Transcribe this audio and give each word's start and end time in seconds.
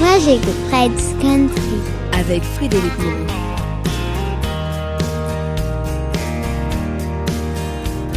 Moi, 0.00 0.18
j'écoute 0.24 0.54
Fred's 0.68 1.12
Country. 1.20 1.80
Avec 2.12 2.42
Frédéric 2.44 2.96
Moreau. 2.98 3.26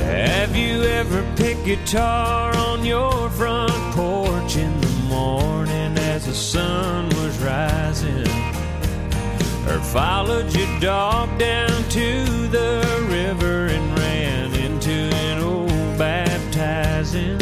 Have 0.07 0.55
you 0.55 0.83
ever 0.83 1.23
picked 1.35 1.65
guitar 1.65 2.55
on 2.55 2.85
your 2.85 3.29
front 3.31 3.71
porch 3.95 4.57
in 4.57 4.71
the 4.81 4.91
morning 5.09 5.97
as 5.97 6.25
the 6.25 6.33
sun 6.33 7.09
was 7.09 7.35
rising? 7.39 8.27
Or 9.67 9.79
followed 9.79 10.53
your 10.53 10.67
dog 10.79 11.29
down 11.39 11.83
to 11.89 12.47
the 12.49 12.83
river 13.09 13.67
and 13.67 13.97
ran 13.97 14.53
into 14.53 14.91
an 14.91 15.41
old 15.41 15.97
baptizing? 15.97 17.39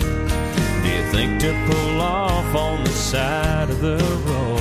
Do 0.00 0.88
you 0.88 1.02
think 1.12 1.40
to 1.40 1.52
pull 1.68 2.00
off 2.00 2.54
on 2.54 2.84
the 2.84 2.93
side 3.14 3.70
of 3.70 3.80
the 3.80 3.96
road 4.26 4.60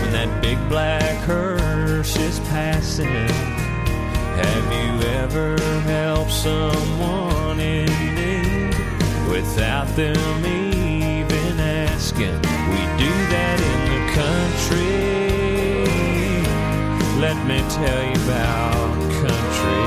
when 0.00 0.10
that 0.10 0.42
big 0.42 0.58
black 0.68 1.16
hearse 1.24 2.16
is 2.16 2.40
passing? 2.50 3.30
Have 4.42 4.66
you 4.78 4.90
ever 5.22 5.56
helped 5.82 6.32
someone 6.32 7.60
in 7.60 7.86
need 8.18 8.74
without 9.30 9.86
them 9.94 10.44
even 10.44 11.60
asking? 11.60 12.38
We 12.72 12.82
do 13.04 13.12
that 13.34 13.58
in 13.72 13.80
the 13.92 14.02
country. 14.20 14.96
Let 17.24 17.38
me 17.50 17.58
tell 17.78 18.02
you 18.10 18.18
about 18.26 18.96
country. 19.24 19.86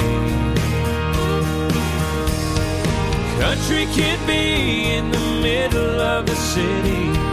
Country 3.43 3.83
can 3.99 4.19
be 4.25 4.43
in 4.97 5.11
the 5.11 5.25
middle 5.41 5.99
of 5.99 6.25
the 6.25 6.35
city. 6.35 7.28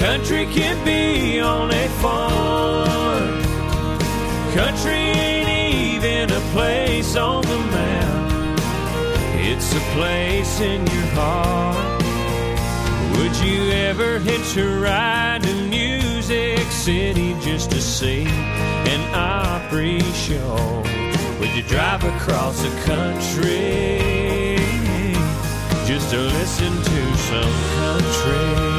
Country 0.00 0.46
can 0.46 0.82
be 0.82 1.40
on 1.40 1.70
a 1.70 1.88
farm. 2.00 3.42
Country 4.54 4.94
ain't 4.94 5.74
even 5.94 6.30
a 6.30 6.40
place 6.54 7.16
on 7.16 7.42
the 7.42 7.58
map. 7.58 8.58
It's 9.34 9.74
a 9.74 9.80
place 9.92 10.58
in 10.62 10.86
your 10.86 11.06
heart. 11.12 12.02
Would 13.18 13.36
you 13.46 13.72
ever 13.72 14.18
hitch 14.20 14.56
a 14.56 14.80
ride 14.80 15.42
to 15.42 15.52
Music 15.68 16.64
City 16.70 17.36
just 17.42 17.70
to 17.72 17.82
see 17.82 18.24
an 18.24 19.02
Opry 19.14 20.00
show? 20.14 20.82
Would 21.40 21.50
you 21.50 21.62
drive 21.64 22.04
across 22.04 22.62
the 22.62 22.70
country 22.88 24.56
just 25.86 26.10
to 26.12 26.16
listen 26.16 26.72
to 26.84 27.16
some 27.18 27.52
country? 27.76 28.69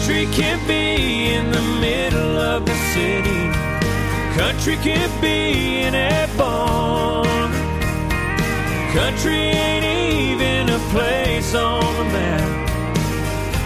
Country 0.00 0.24
can 0.32 0.66
be 0.66 1.34
in 1.34 1.52
the 1.52 1.60
middle 1.78 2.38
of 2.38 2.64
the 2.64 2.74
city. 2.94 3.52
Country 4.34 4.76
can 4.76 5.10
be 5.20 5.82
in 5.82 5.94
a 5.94 6.26
barn. 6.38 7.52
Country 8.94 9.34
ain't 9.34 9.84
even 9.84 10.74
a 10.74 10.78
place 10.88 11.54
on 11.54 11.84
the 11.98 12.04
map. 12.04 12.70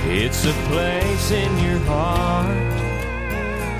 It's 0.08 0.44
a 0.44 0.52
place 0.66 1.30
in 1.30 1.56
your 1.64 1.78
heart. 1.86 2.80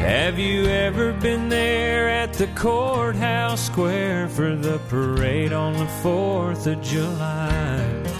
Have 0.00 0.38
you 0.38 0.66
ever 0.66 1.12
been 1.12 1.48
there 1.48 2.08
at 2.08 2.34
the 2.34 2.46
courthouse 2.54 3.66
square 3.66 4.28
for 4.28 4.54
the 4.54 4.78
parade 4.88 5.52
on 5.52 5.72
the 5.72 5.90
4th 6.04 6.68
of 6.68 6.80
July? 6.82 8.13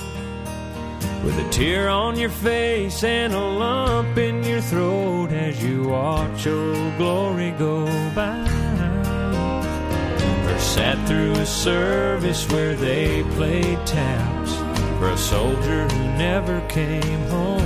With 1.25 1.39
a 1.39 1.49
tear 1.51 1.89
on 1.89 2.19
your 2.19 2.29
face 2.29 3.03
and 3.03 3.33
a 3.33 3.41
lump 3.41 4.19
in 4.19 4.45
your 4.45 4.61
throat 4.61 5.33
as 5.33 5.65
you 5.65 5.89
watch 5.89 6.47
Old 6.47 6.99
Glory 6.99 7.53
go 7.53 7.87
by. 8.15 8.41
Or 10.47 10.59
sat 10.59 10.99
through 11.09 11.33
a 11.33 11.47
service 11.47 12.47
where 12.53 12.75
they 12.75 13.23
played 13.37 13.79
taps 13.87 14.55
for 14.99 15.09
a 15.09 15.17
soldier 15.17 15.89
who 15.89 16.05
never 16.19 16.61
came 16.69 17.21
home. 17.31 17.63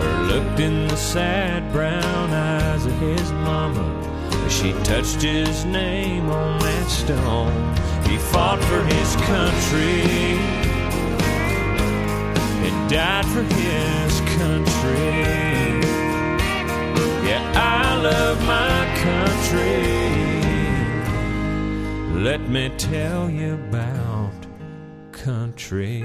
Or 0.00 0.26
looked 0.28 0.60
in 0.60 0.86
the 0.86 0.96
sad 0.96 1.72
brown 1.72 2.30
eyes 2.30 2.86
of 2.86 2.92
his 3.00 3.32
mama 3.32 3.88
as 4.46 4.52
she 4.52 4.72
touched 4.84 5.20
his 5.20 5.64
name 5.64 6.30
on 6.30 6.60
that 6.60 6.88
stone. 6.88 7.74
He 8.08 8.18
fought 8.18 8.62
for 8.62 8.84
his 8.84 9.16
country 9.26 10.65
died 12.88 13.26
for 13.26 13.42
his 13.42 14.20
country. 14.38 15.00
Yeah, 17.26 17.42
I 17.56 17.96
love 18.00 18.40
my 18.46 18.84
country. 19.06 19.96
Let 22.22 22.48
me 22.48 22.70
tell 22.78 23.28
you 23.28 23.54
about 23.54 24.32
country. 25.12 26.02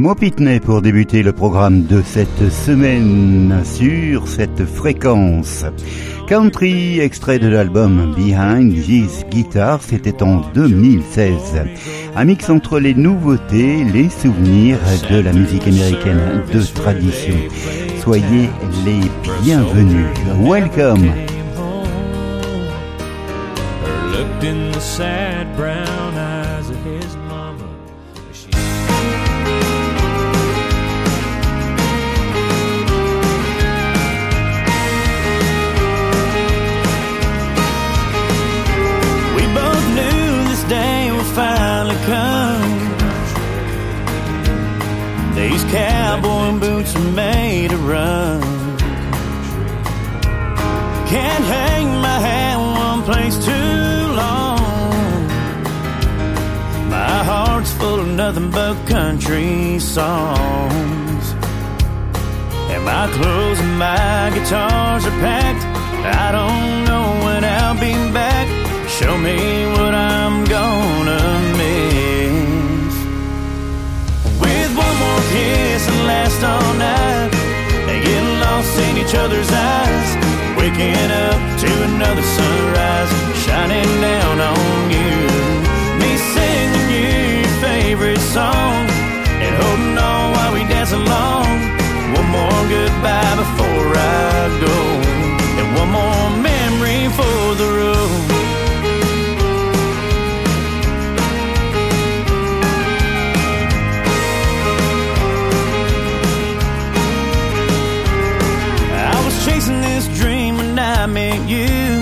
Mo 0.00 0.14
Pitney 0.14 0.60
pour 0.60 0.80
débuter 0.80 1.22
le 1.22 1.34
programme 1.34 1.84
de 1.84 2.00
cette 2.00 2.50
semaine 2.50 3.60
sur 3.64 4.28
cette 4.28 4.64
fréquence. 4.64 5.66
Country, 6.26 7.00
extrait 7.00 7.38
de 7.38 7.48
l'album 7.48 8.14
Behind 8.16 8.72
This 8.72 9.26
Guitar, 9.30 9.82
c'était 9.82 10.22
en 10.22 10.40
2016. 10.54 11.34
Un 12.16 12.24
mix 12.24 12.48
entre 12.48 12.80
les 12.80 12.94
nouveautés, 12.94 13.84
les 13.92 14.08
souvenirs 14.08 14.78
de 15.10 15.20
la 15.20 15.34
musique 15.34 15.68
américaine 15.68 16.44
de 16.50 16.62
tradition. 16.62 17.36
Soyez 18.02 18.48
les 18.86 19.02
bienvenus. 19.42 20.06
Welcome. 20.42 21.10
Songs. 59.80 61.24
And 62.70 62.84
my 62.84 63.08
clothes 63.16 63.58
and 63.60 63.78
my 63.78 64.30
guitars 64.34 65.06
are 65.06 65.18
packed. 65.20 65.64
I 66.04 66.30
don't 66.32 66.84
know 66.84 67.06
when 67.24 67.44
I'll 67.44 67.74
be 67.74 67.94
back. 68.12 68.46
Show 68.88 69.16
me 69.16 69.66
what 69.72 69.94
I'm 69.94 70.44
gonna 70.44 71.22
miss. 71.56 72.94
With 74.40 74.70
one 74.76 74.96
more 75.04 75.22
kiss 75.32 75.88
and 75.88 76.06
last 76.06 76.42
all 76.44 76.74
night. 76.74 77.30
And 77.88 78.04
get 78.04 78.24
lost 78.44 78.78
in 78.78 78.98
each 78.98 79.14
other's 79.14 79.50
eyes. 79.50 80.10
Waking 80.58 81.10
up 81.26 81.40
to 81.64 81.70
another 81.90 82.22
sunrise. 82.22 83.10
Shining 83.44 83.90
down 84.00 84.40
on 84.40 84.90
you. 84.96 85.14
Me 86.00 86.16
singing 86.34 86.90
your 87.00 87.48
favorite 87.64 88.20
song. 88.20 88.99
Dance 90.90 91.08
along. 91.08 91.46
One 92.14 92.28
more 92.30 92.62
goodbye 92.68 93.36
before 93.36 93.92
I 93.94 94.58
go. 94.60 94.76
And 95.60 95.68
one 95.76 95.90
more 95.98 96.30
memory 96.42 97.08
for 97.18 97.54
the 97.54 97.68
road. 97.78 98.26
I 108.92 109.24
was 109.24 109.44
chasing 109.44 109.80
this 109.80 110.08
dream 110.18 110.56
when 110.56 110.78
I 110.78 111.06
met 111.06 111.48
you. 111.48 112.00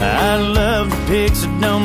I 0.00 0.36
love 0.36 0.88
the 0.90 0.96
pics 1.08 1.42
that 1.42 1.60
don't 1.60 1.75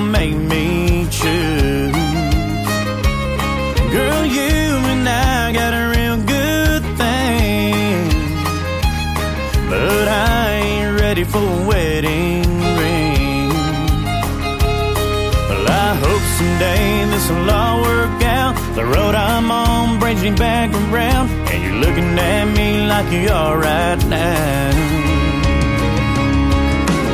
this'll 17.21 17.49
all 17.49 17.81
work 17.81 18.23
out. 18.23 18.55
The 18.75 18.85
road 18.85 19.15
I'm 19.15 19.51
on 19.51 19.99
brings 19.99 20.21
me 20.21 20.31
back 20.31 20.69
around, 20.71 21.29
and 21.49 21.63
you're 21.63 21.79
looking 21.85 22.17
at 22.17 22.45
me 22.57 22.87
like 22.87 23.11
you 23.11 23.29
are 23.29 23.57
right 23.57 24.01
now. 24.07 24.69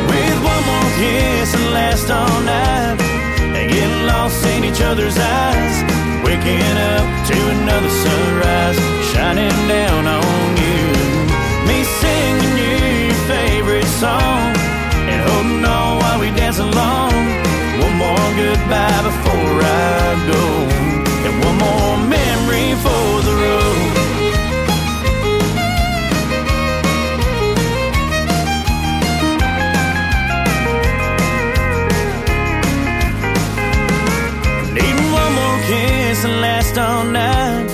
With 0.10 0.38
one 0.52 0.64
more 0.70 0.92
kiss 1.00 1.54
and 1.54 1.68
last 1.74 2.10
all 2.10 2.40
night, 2.42 3.02
and 3.58 3.72
getting 3.72 4.06
lost 4.08 4.46
in 4.46 4.64
each 4.64 4.82
other's 4.82 5.18
eyes, 5.18 5.76
waking 6.24 6.78
up 6.96 7.08
to 7.30 7.38
another 7.58 7.92
sunrise 8.04 8.80
shining 9.12 9.58
down 9.68 10.08
on 10.08 10.48
you. 10.64 10.84
Me 11.68 11.84
singing 11.84 12.56
you 12.64 12.78
your 13.10 13.22
favorite 13.34 13.92
song, 14.04 14.56
and 15.12 15.20
holding 15.30 15.66
on 15.66 16.00
while 16.00 16.20
we 16.20 16.30
dance 16.32 16.60
along 16.60 17.17
goodbye 18.58 19.02
before 19.04 19.62
I 19.62 20.16
go, 20.32 20.44
and 21.26 21.34
one 21.46 21.58
more 21.58 21.98
memory 22.08 22.70
for 22.84 23.22
the 23.28 23.34
road. 23.44 23.94
Needing 34.74 35.12
one 35.12 35.34
more 35.34 35.60
kiss 35.68 36.26
and 36.26 36.42
last 36.42 36.78
all 36.78 37.04
night, 37.06 37.70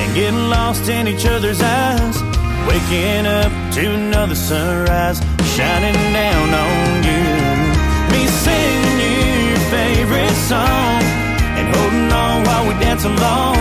and 0.00 0.14
getting 0.14 0.48
lost 0.48 0.88
in 0.88 1.08
each 1.08 1.26
other's 1.26 1.60
eyes. 1.60 2.22
Waking 2.68 3.26
up 3.26 3.52
to 3.74 3.94
another 3.94 4.36
sunrise 4.36 5.20
shining 5.56 6.12
down 6.12 6.54
on 6.54 7.02
you. 7.02 7.24
Me 8.12 8.26
singing 8.28 8.81
favorite 9.72 10.36
song 10.52 11.00
and 11.56 11.66
holding 11.74 12.12
on 12.12 12.44
while 12.44 12.68
we 12.68 12.74
dance 12.84 13.04
along. 13.04 13.56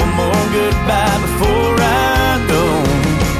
One 0.00 0.12
more 0.16 0.44
goodbye 0.56 1.18
before 1.26 1.76
I 1.78 2.46
go, 2.48 2.64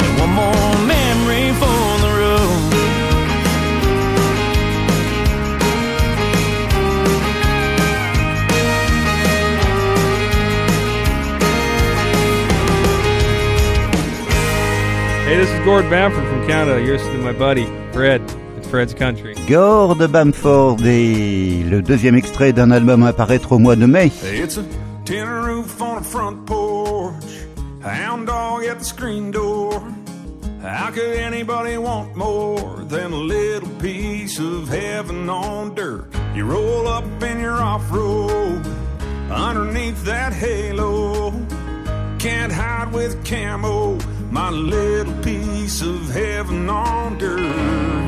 and 0.05 0.13
one 0.21 0.33
more 0.43 0.73
memory 0.85 1.49
for 1.61 1.85
the 2.05 2.11
road. 2.21 2.61
Hey, 15.27 15.37
this 15.39 15.49
is 15.49 15.65
Gord 15.65 15.89
Bamford 15.89 16.27
from 16.29 16.47
Canada. 16.47 16.85
You're 16.85 16.99
listening 16.99 17.17
to 17.17 17.25
my 17.25 17.33
buddy, 17.33 17.65
Fred. 17.93 18.44
Fred's 18.75 18.93
Country. 18.93 19.37
Gord 19.49 19.99
Bamford 20.09 20.85
et 20.85 21.63
le 21.63 21.81
deuxième 21.81 22.17
extrait 22.17 22.53
d'un 22.53 22.73
album 22.73 23.05
à 23.05 23.13
paraître 23.13 23.53
au 23.53 23.61
mois 23.61 23.77
de 23.77 23.87
mai. 23.87 24.11
It's 24.25 24.59
a 24.59 24.65
tin 25.05 25.29
roof 25.29 25.81
on 25.81 25.99
a 25.99 26.03
front 26.03 26.45
porch, 26.45 27.15
hound 27.85 28.27
dog 28.27 28.65
at 28.65 28.81
the 28.81 28.85
screen 28.85 29.31
door. 29.31 29.81
How 30.61 30.91
could 30.91 31.17
anybody 31.17 31.79
want 31.79 32.17
more 32.17 32.85
than 32.89 33.13
a 33.13 33.17
little 33.17 33.69
piece 33.79 34.41
of 34.41 34.69
heaven 34.69 35.31
on 35.31 35.77
dirt? 35.77 36.07
You 36.35 36.45
roll 36.45 36.89
up 36.89 37.05
in 37.23 37.39
your 37.39 37.63
off-road 37.63 38.67
underneath 39.31 40.05
that 40.05 40.33
halo. 40.33 41.31
Can't 42.19 42.51
hide 42.53 42.93
with 42.93 43.25
camo, 43.25 43.99
my 44.33 44.51
little 44.51 45.15
piece 45.23 45.81
of 45.81 46.13
heaven 46.13 46.69
on 46.69 47.19
dirt. 47.19 48.04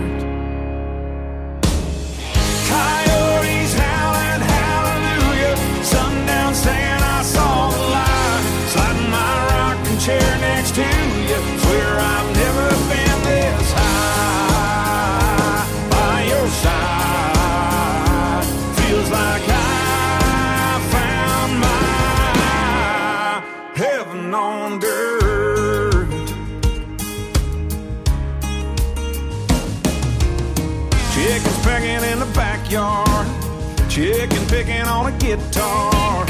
Chicken 33.88 34.46
picking 34.48 34.82
on 34.82 35.06
a 35.06 35.18
guitar. 35.18 36.26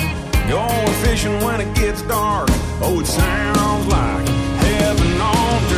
Going 0.49 0.95
fishing 1.03 1.43
when 1.43 1.61
it 1.61 1.75
gets 1.75 2.03
dark. 2.03 2.49
Oh, 2.81 3.01
it 3.01 3.07
sounds 3.07 3.87
like 3.89 4.29
heaven 4.29 5.21
on 5.21 5.69
dirt. 5.69 5.76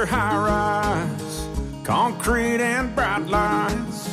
Their 0.00 0.06
high 0.06 1.04
rise, 1.04 1.46
concrete 1.84 2.58
and 2.58 2.94
bright 2.94 3.26
lights. 3.26 4.08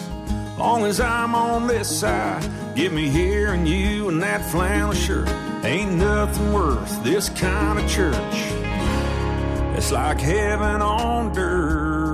Long 0.57 0.83
as 0.83 0.99
I'm 0.99 1.33
on 1.33 1.67
this 1.67 1.87
side, 2.01 2.45
get 2.75 2.91
me 2.91 3.07
here 3.07 3.53
and 3.53 3.65
you 3.65 4.09
and 4.09 4.21
that 4.21 4.43
flannel 4.51 4.91
shirt. 4.91 5.29
Ain't 5.63 5.93
nothing 5.93 6.51
worth 6.51 7.03
this 7.05 7.29
kind 7.29 7.79
of 7.79 7.89
church. 7.89 8.35
It's 9.77 9.93
like 9.93 10.19
heaven 10.19 10.81
on 10.81 11.33
dirt. 11.33 12.06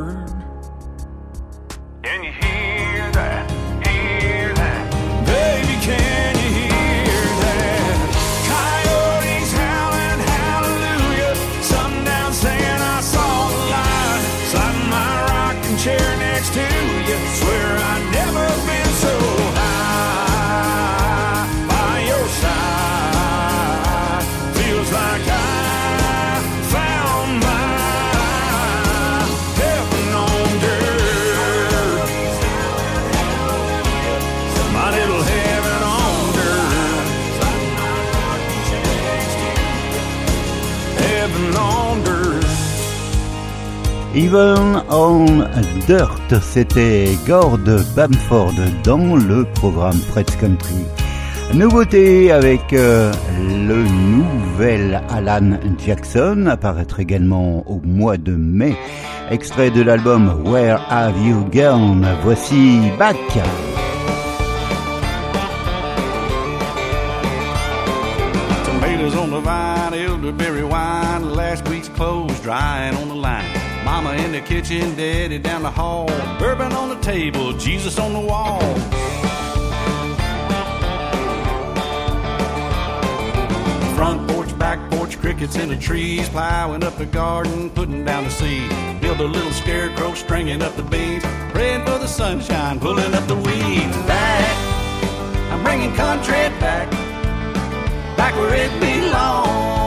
Even 44.23 44.81
on 44.89 45.25
Dirt, 45.85 46.41
c'était 46.41 47.09
Gord 47.27 47.59
Bamford 47.93 48.53
dans 48.85 49.17
le 49.17 49.43
programme 49.43 49.97
Fred's 49.97 50.33
Country. 50.37 50.85
Nouveauté 51.53 52.31
avec 52.31 52.71
euh, 52.71 53.11
le 53.67 53.83
nouvel 53.83 55.01
Alan 55.09 55.57
Jackson, 55.77 56.45
apparaître 56.49 57.01
également 57.01 57.69
au 57.69 57.81
mois 57.83 58.15
de 58.15 58.31
mai. 58.31 58.77
Extrait 59.29 59.71
de 59.71 59.81
l'album 59.81 60.41
Where 60.45 60.79
Have 60.89 61.19
You 61.21 61.45
Gone? 61.51 62.07
Voici 62.23 62.79
Back. 62.97 63.17
Tomatoes 68.63 69.17
on 69.17 69.31
the 69.31 69.41
vine, 69.41 69.93
elderberry 69.93 70.63
wine, 70.63 71.33
last 71.35 71.67
week's 71.67 71.89
clothes 71.89 72.39
drying 72.41 72.95
on 72.95 73.09
the 73.09 73.15
line. 73.15 73.52
Mama 73.93 74.13
in 74.13 74.31
the 74.31 74.41
kitchen, 74.41 74.95
daddy 74.95 75.37
down 75.37 75.61
the 75.61 75.69
hall, 75.69 76.07
bourbon 76.39 76.71
on 76.71 76.89
the 76.89 76.99
table, 77.01 77.53
Jesus 77.53 77.99
on 77.99 78.11
the 78.11 78.19
wall. 78.19 78.59
Front 83.95 84.27
porch 84.27 84.57
back 84.57 84.79
porch, 84.89 85.19
crickets 85.19 85.57
in 85.57 85.69
the 85.69 85.77
trees, 85.77 86.27
plowing 86.29 86.83
up 86.83 86.97
the 86.97 87.05
garden, 87.05 87.69
putting 87.69 88.03
down 88.03 88.23
the 88.23 88.31
seed. 88.31 88.67
Build 88.99 89.19
a 89.19 89.27
little 89.27 89.51
scarecrow, 89.51 90.15
stringing 90.15 90.63
up 90.63 90.75
the 90.75 90.81
beans, 90.81 91.23
praying 91.51 91.85
for 91.85 91.99
the 91.99 92.07
sunshine, 92.07 92.79
pulling 92.79 93.13
up 93.13 93.27
the 93.27 93.35
weeds. 93.35 93.95
Back, 94.07 94.57
I'm 95.51 95.63
bringing 95.63 95.93
country 95.93 96.49
back, 96.59 96.89
back 98.17 98.33
where 98.37 98.55
it 98.55 98.71
belongs, 98.79 99.82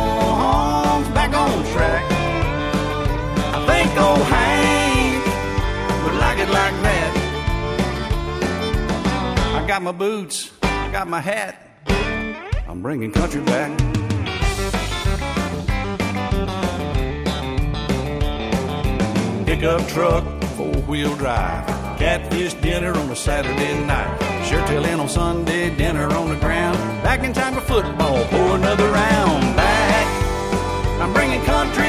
got 9.76 9.83
my 9.83 9.92
boots, 9.92 10.52
I 10.62 10.90
got 10.90 11.06
my 11.06 11.21
hat. 11.21 11.54
I'm 12.66 12.80
bringing 12.80 13.12
country 13.12 13.42
back. 13.42 13.76
Pickup 19.45 19.87
truck, 19.88 20.25
four 20.56 20.73
wheel 20.88 21.14
drive. 21.16 21.66
Catfish 21.99 22.54
dinner 22.54 22.97
on 22.97 23.11
a 23.11 23.16
Saturday 23.16 23.85
night. 23.85 24.47
Sure 24.47 24.66
till 24.66 24.87
in 24.87 24.99
on 24.99 25.11
Sunday, 25.11 25.68
dinner 25.76 26.06
on 26.06 26.30
the 26.30 26.37
ground. 26.37 26.78
Back 27.02 27.23
in 27.23 27.35
time 27.35 27.52
for 27.52 27.61
football, 27.61 28.25
for 28.28 28.56
another 28.56 28.88
round. 28.90 29.56
Back, 29.56 30.06
I'm 31.02 31.12
bringing 31.12 31.45
country 31.45 31.86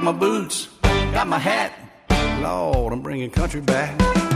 got 0.00 0.14
my 0.14 0.18
boots, 0.18 0.68
got 1.12 1.28
my 1.28 1.38
hat. 1.38 1.74
Lord, 2.40 2.94
I'm 2.94 3.02
bringing 3.02 3.28
country 3.28 3.60
back. 3.60 4.29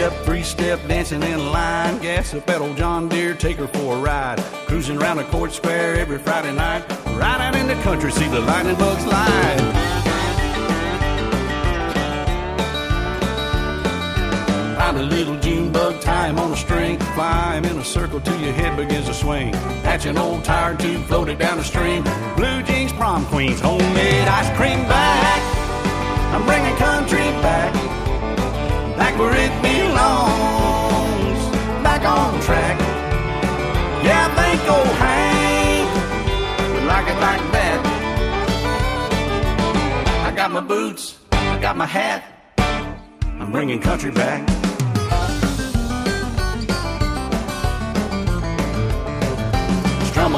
Step, 0.00 0.24
three 0.24 0.42
step, 0.42 0.80
dancing 0.88 1.22
in 1.22 1.52
line. 1.52 1.98
Gas 1.98 2.30
that 2.30 2.60
old 2.62 2.74
John 2.78 3.06
Deere, 3.10 3.34
take 3.34 3.58
her 3.58 3.66
for 3.66 3.98
a 3.98 4.00
ride. 4.00 4.38
Cruising 4.66 4.96
around 4.96 5.18
the 5.18 5.24
court 5.24 5.52
square 5.52 5.94
every 5.96 6.16
Friday 6.16 6.54
night. 6.54 6.88
Right 7.18 7.38
out 7.38 7.54
in 7.54 7.66
the 7.66 7.74
country, 7.82 8.10
see 8.10 8.26
the 8.28 8.40
lightning 8.40 8.76
bugs 8.76 9.04
live. 9.04 9.60
Find 14.78 14.96
a 14.96 15.02
little 15.02 15.38
June 15.38 15.70
bug, 15.70 16.00
tie 16.00 16.28
him 16.28 16.38
on 16.38 16.50
a 16.50 16.56
string, 16.56 16.98
fly 17.12 17.56
him 17.56 17.66
in 17.66 17.76
a 17.76 17.84
circle 17.84 18.22
till 18.22 18.40
your 18.40 18.54
head 18.54 18.78
begins 18.78 19.04
to 19.04 19.12
swing. 19.12 19.52
Hatch 19.84 20.06
an 20.06 20.16
old 20.16 20.44
tire 20.44 20.78
tube, 20.78 21.04
float 21.08 21.28
it 21.28 21.38
down 21.38 21.58
the 21.58 21.64
stream. 21.64 22.04
Blue 22.36 22.62
jeans, 22.62 22.94
prom 22.94 23.26
queens, 23.26 23.60
homemade 23.60 24.26
ice 24.28 24.48
cream 24.56 24.78
back. 24.88 25.42
I'm 26.32 26.46
bringing 26.46 26.74
country 26.76 27.18
back, 27.42 27.74
back 28.96 29.18
where 29.18 29.34
it 29.34 29.59
belongs, 30.00 31.42
back 31.82 32.02
on 32.04 32.40
track. 32.40 32.78
Yeah, 34.04 34.26
I 34.26 34.30
think 34.38 34.60
old 34.74 34.94
Hank 35.02 35.88
would 36.72 36.86
like 36.92 37.06
it 37.12 37.18
like 37.28 37.44
that. 37.56 37.80
I 40.26 40.30
got 40.34 40.50
my 40.52 40.60
boots, 40.60 41.18
I 41.32 41.58
got 41.60 41.76
my 41.76 41.86
hat. 41.86 42.24
I'm 43.38 43.50
bringing 43.52 43.80
country 43.80 44.10
back. 44.10 44.69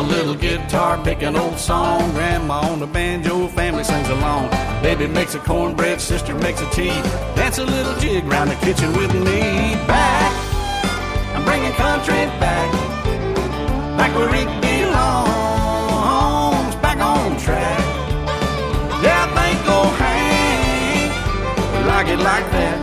A 0.02 0.04
little 0.04 0.34
guitar, 0.34 0.98
pick 1.04 1.22
an 1.22 1.36
old 1.36 1.56
song. 1.56 2.10
Grandma 2.10 2.58
on 2.72 2.80
the 2.80 2.88
banjo, 2.88 3.46
family 3.46 3.84
sings 3.84 4.08
along. 4.08 4.50
Baby 4.82 5.06
makes 5.06 5.36
a 5.36 5.38
cornbread, 5.38 6.00
sister 6.00 6.34
makes 6.34 6.60
a 6.60 6.68
tea. 6.70 7.00
Dance 7.36 7.58
a 7.58 7.64
little 7.64 7.94
jig 8.00 8.24
round 8.24 8.50
the 8.50 8.56
kitchen 8.56 8.92
with 8.94 9.14
me. 9.14 9.76
Back, 9.86 10.32
I'm 11.36 11.44
bringing 11.44 11.70
country 11.74 12.26
back, 12.42 12.72
back 13.96 14.12
where 14.16 14.34
it 14.34 14.48
belongs, 14.60 15.04
back 16.82 16.98
on 16.98 17.38
track. 17.38 17.78
Yeah, 19.04 19.30
old 19.68 19.94
Hank 20.02 21.12
would 21.76 21.86
like 21.86 22.08
it 22.08 22.18
like 22.18 22.50
that. 22.50 22.78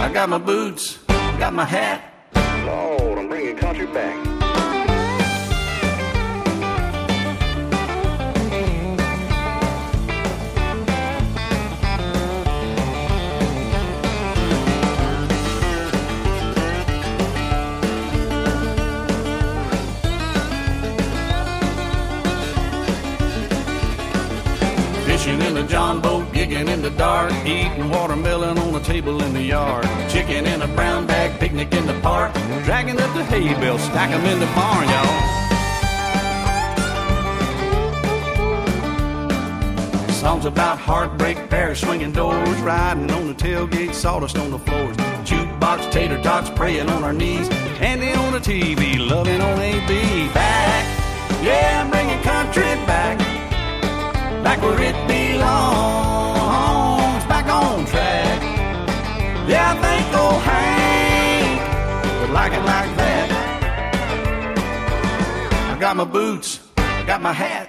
I 0.00 0.10
got 0.10 0.30
my 0.30 0.38
boots, 0.38 1.00
got 1.38 1.52
my 1.52 1.66
hat. 1.66 2.02
Lord, 2.64 3.18
I'm 3.18 3.28
bringing 3.28 3.58
country 3.58 3.84
back. 3.84 4.29
Fishing 25.30 25.46
in 25.46 25.54
the 25.54 25.62
John 25.62 26.00
boat, 26.00 26.24
gigging 26.32 26.68
in 26.68 26.82
the 26.82 26.90
dark, 26.90 27.32
eating 27.46 27.88
watermelon 27.88 28.58
on 28.58 28.72
the 28.72 28.80
table 28.80 29.22
in 29.22 29.32
the 29.32 29.42
yard. 29.42 29.84
Chicken 30.08 30.44
in 30.44 30.60
a 30.60 30.66
brown 30.74 31.06
bag, 31.06 31.38
picnic 31.38 31.72
in 31.72 31.86
the 31.86 31.94
park, 32.00 32.32
dragging 32.64 33.00
up 33.00 33.14
the 33.14 33.22
hay 33.24 33.54
bales, 33.60 33.80
stack 33.82 34.10
'em 34.10 34.24
in 34.26 34.40
the 34.40 34.46
barn, 34.56 34.88
y'all. 34.88 35.20
Songs 40.10 40.46
about 40.46 40.78
heartbreak, 40.78 41.48
parents 41.48 41.80
swinging 41.80 42.12
doors, 42.12 42.58
riding 42.60 43.08
on 43.12 43.28
the 43.28 43.34
tailgate, 43.34 43.94
sawdust 43.94 44.36
on 44.36 44.50
the 44.50 44.58
floors. 44.58 44.96
Jukebox, 45.24 45.92
tater 45.92 46.20
tots, 46.22 46.50
praying 46.50 46.90
on 46.90 47.04
our 47.04 47.12
knees. 47.12 47.48
Andy 47.80 48.12
on 48.14 48.32
the 48.32 48.40
TV, 48.40 48.98
loving 48.98 49.40
on 49.40 49.60
AB. 49.60 50.28
Back, 50.34 50.84
yeah, 51.40 51.82
I'm 51.82 51.90
bringing 51.90 52.20
country 52.22 52.74
back 52.84 53.19
back 54.42 54.60
where 54.62 54.80
it 54.80 54.94
belongs, 55.06 55.24
back 57.24 57.46
on 57.46 57.84
track. 57.86 58.42
Yeah, 59.48 59.72
I 59.72 59.76
think 59.84 60.06
old 60.18 60.42
Hank 60.42 61.60
would 62.20 62.30
like 62.30 62.52
it 62.52 62.64
like 62.64 62.96
that. 62.96 63.28
I 65.74 65.78
got 65.78 65.96
my 65.96 66.04
boots, 66.04 66.60
I 66.76 67.04
got 67.06 67.20
my 67.22 67.32
hat. 67.32 67.68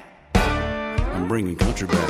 I'm 1.16 1.28
bringing 1.28 1.56
country 1.56 1.88
back. 1.88 2.10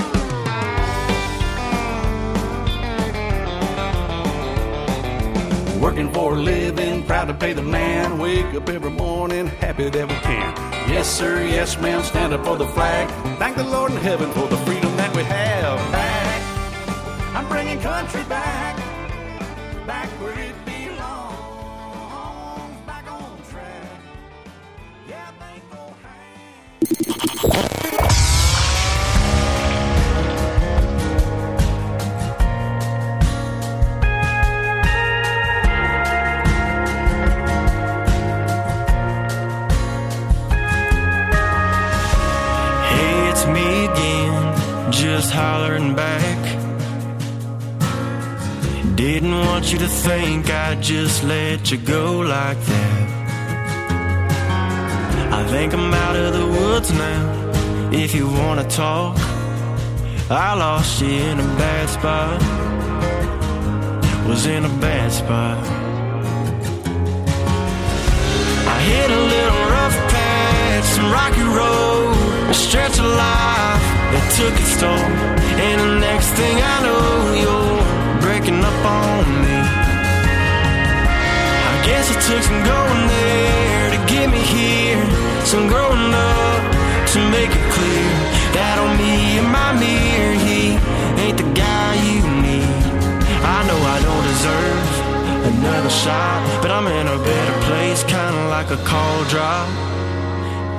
Working 5.81 6.11
for 6.13 6.33
a 6.35 6.35
living, 6.35 7.03
proud 7.07 7.25
to 7.25 7.33
pay 7.33 7.53
the 7.53 7.63
man. 7.63 8.19
Wake 8.19 8.53
up 8.53 8.69
every 8.69 8.91
morning, 8.91 9.47
happy 9.47 9.89
that 9.89 10.07
we 10.07 10.15
can. 10.15 10.70
Yes, 10.87 11.09
sir, 11.09 11.43
yes, 11.43 11.79
ma'am, 11.79 12.03
stand 12.03 12.33
up 12.33 12.45
for 12.45 12.57
the 12.57 12.67
flag. 12.67 13.09
Thank 13.37 13.55
the 13.55 13.63
Lord 13.63 13.91
in 13.91 13.97
heaven 13.97 14.31
for 14.31 14.47
the 14.47 14.57
freedom 14.57 14.95
that 14.97 15.15
we 15.15 15.23
have. 15.23 15.77
Back, 15.91 17.35
I'm 17.35 17.47
bringing 17.47 17.79
country 17.79 18.23
back, 18.23 18.75
back 18.75 18.80
Didn't 49.21 49.37
want 49.37 49.71
you 49.71 49.77
to 49.77 49.87
think 49.87 50.49
I'd 50.49 50.81
just 50.81 51.23
let 51.23 51.69
you 51.69 51.77
go 51.77 52.21
like 52.21 52.57
that. 52.57 53.07
I 55.31 55.43
think 55.47 55.75
I'm 55.75 55.93
out 55.93 56.15
of 56.15 56.33
the 56.33 56.47
woods 56.47 56.91
now. 56.91 57.91
If 57.91 58.15
you 58.15 58.27
wanna 58.27 58.67
talk, 58.67 59.15
I 60.27 60.55
lost 60.55 61.03
you 61.03 61.09
in 61.09 61.39
a 61.39 61.49
bad 61.61 61.87
spot. 61.89 62.41
Was 64.27 64.47
in 64.47 64.65
a 64.65 64.73
bad 64.79 65.11
spot. 65.11 65.67
I 68.75 68.77
hit 68.89 69.11
a 69.11 69.21
little 69.35 69.63
rough 69.75 69.97
patch, 70.09 70.85
some 70.95 71.11
rocky 71.11 71.45
road, 71.59 72.49
a 72.49 72.55
stretch 72.55 72.97
of 72.97 73.05
life 73.05 73.85
that 74.13 74.25
took 74.35 74.55
its 74.59 74.75
toll. 74.81 75.05
And 75.67 75.79
the 75.79 75.99
next 75.99 76.29
thing 76.39 76.57
I 76.57 76.75
know, 76.81 77.33
you're 77.41 77.60
breaking 78.41 78.63
up 78.63 78.85
on 78.85 79.25
me. 79.43 79.57
I 81.69 81.83
guess 81.85 82.09
it 82.09 82.19
took 82.27 82.41
some 82.41 82.63
going 82.63 83.07
there 83.07 83.89
to 83.91 83.99
get 84.11 84.29
me 84.31 84.39
here, 84.39 85.01
some 85.45 85.67
growing 85.67 86.13
up 86.13 86.61
to 87.13 87.19
make 87.29 87.51
it 87.51 87.65
clear 87.75 88.09
that 88.57 88.75
on 88.81 88.97
me 88.97 89.37
and 89.37 89.49
my 89.51 89.71
mirror, 89.77 90.33
he 90.47 90.73
ain't 91.21 91.37
the 91.37 91.49
guy 91.53 91.93
you 92.09 92.21
need. 92.41 92.65
I 93.45 93.59
know 93.67 93.77
I 93.77 93.97
don't 94.07 94.25
deserve 94.33 94.89
another 95.53 95.89
shot, 95.89 96.61
but 96.61 96.71
I'm 96.71 96.87
in 96.87 97.07
a 97.07 97.17
better 97.17 97.57
place, 97.67 98.03
kinda 98.03 98.49
like 98.49 98.71
a 98.71 98.77
call 98.77 99.23
drop. 99.25 99.67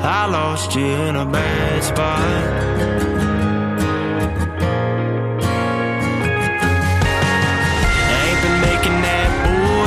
I 0.03 0.27
lost 0.27 0.75
you 0.75 0.85
in 0.85 1.15
a 1.15 1.25
bad 1.25 1.85
spot. 1.85 3.22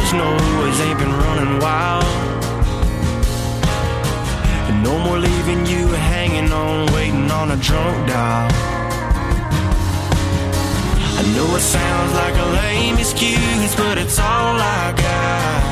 Boys 0.06 0.14
noise, 0.14 0.80
ain't 0.82 1.00
been 1.00 1.12
running 1.12 1.60
wild. 1.60 2.04
And 4.70 4.84
no 4.84 5.00
more 5.00 5.18
leaving 5.18 5.66
you 5.66 5.88
hanging 5.88 6.52
on, 6.52 6.92
waiting 6.94 7.30
on 7.32 7.52
a 7.52 7.58
drunk 7.58 8.08
dial. 8.08 8.52
I 11.18 11.24
know 11.36 11.56
it 11.56 11.62
sounds 11.62 12.14
like 12.14 12.36
a 12.36 12.48
lame 12.60 12.98
excuse, 12.98 13.76
but 13.76 13.98
it's 13.98 14.20
all 14.20 14.56
I 14.60 14.94
got. 14.96 15.64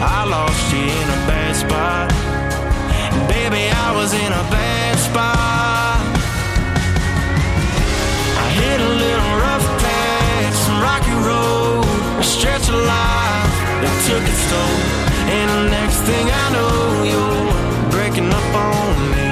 I 0.00 0.24
lost 0.24 0.72
you 0.72 0.82
in 0.82 1.08
a 1.18 1.20
bad 1.28 1.56
spot. 1.56 2.12
And 3.12 3.28
baby, 3.28 3.68
I 3.68 3.94
was 3.94 4.14
in 4.14 4.32
a 4.32 4.44
bad 4.50 4.98
spot. 4.98 6.00
I 8.44 8.48
hit 8.60 8.80
a 8.80 8.92
little 9.04 9.32
rough 9.44 9.66
patch, 9.82 10.54
some 10.54 10.80
rocky 10.80 11.16
road, 11.28 12.20
a 12.20 12.24
stretch 12.24 12.68
of 12.68 12.74
life 12.74 13.21
that 13.82 13.96
took 14.06 14.22
its 14.22 14.42
toll. 14.46 14.78
And 15.26 15.46
the 15.50 15.62
next 15.74 15.98
thing 16.06 16.26
I 16.30 16.46
know, 16.54 17.02
you're 17.02 17.90
breaking 17.90 18.30
up 18.30 18.48
on 18.54 18.94
me. 19.10 19.26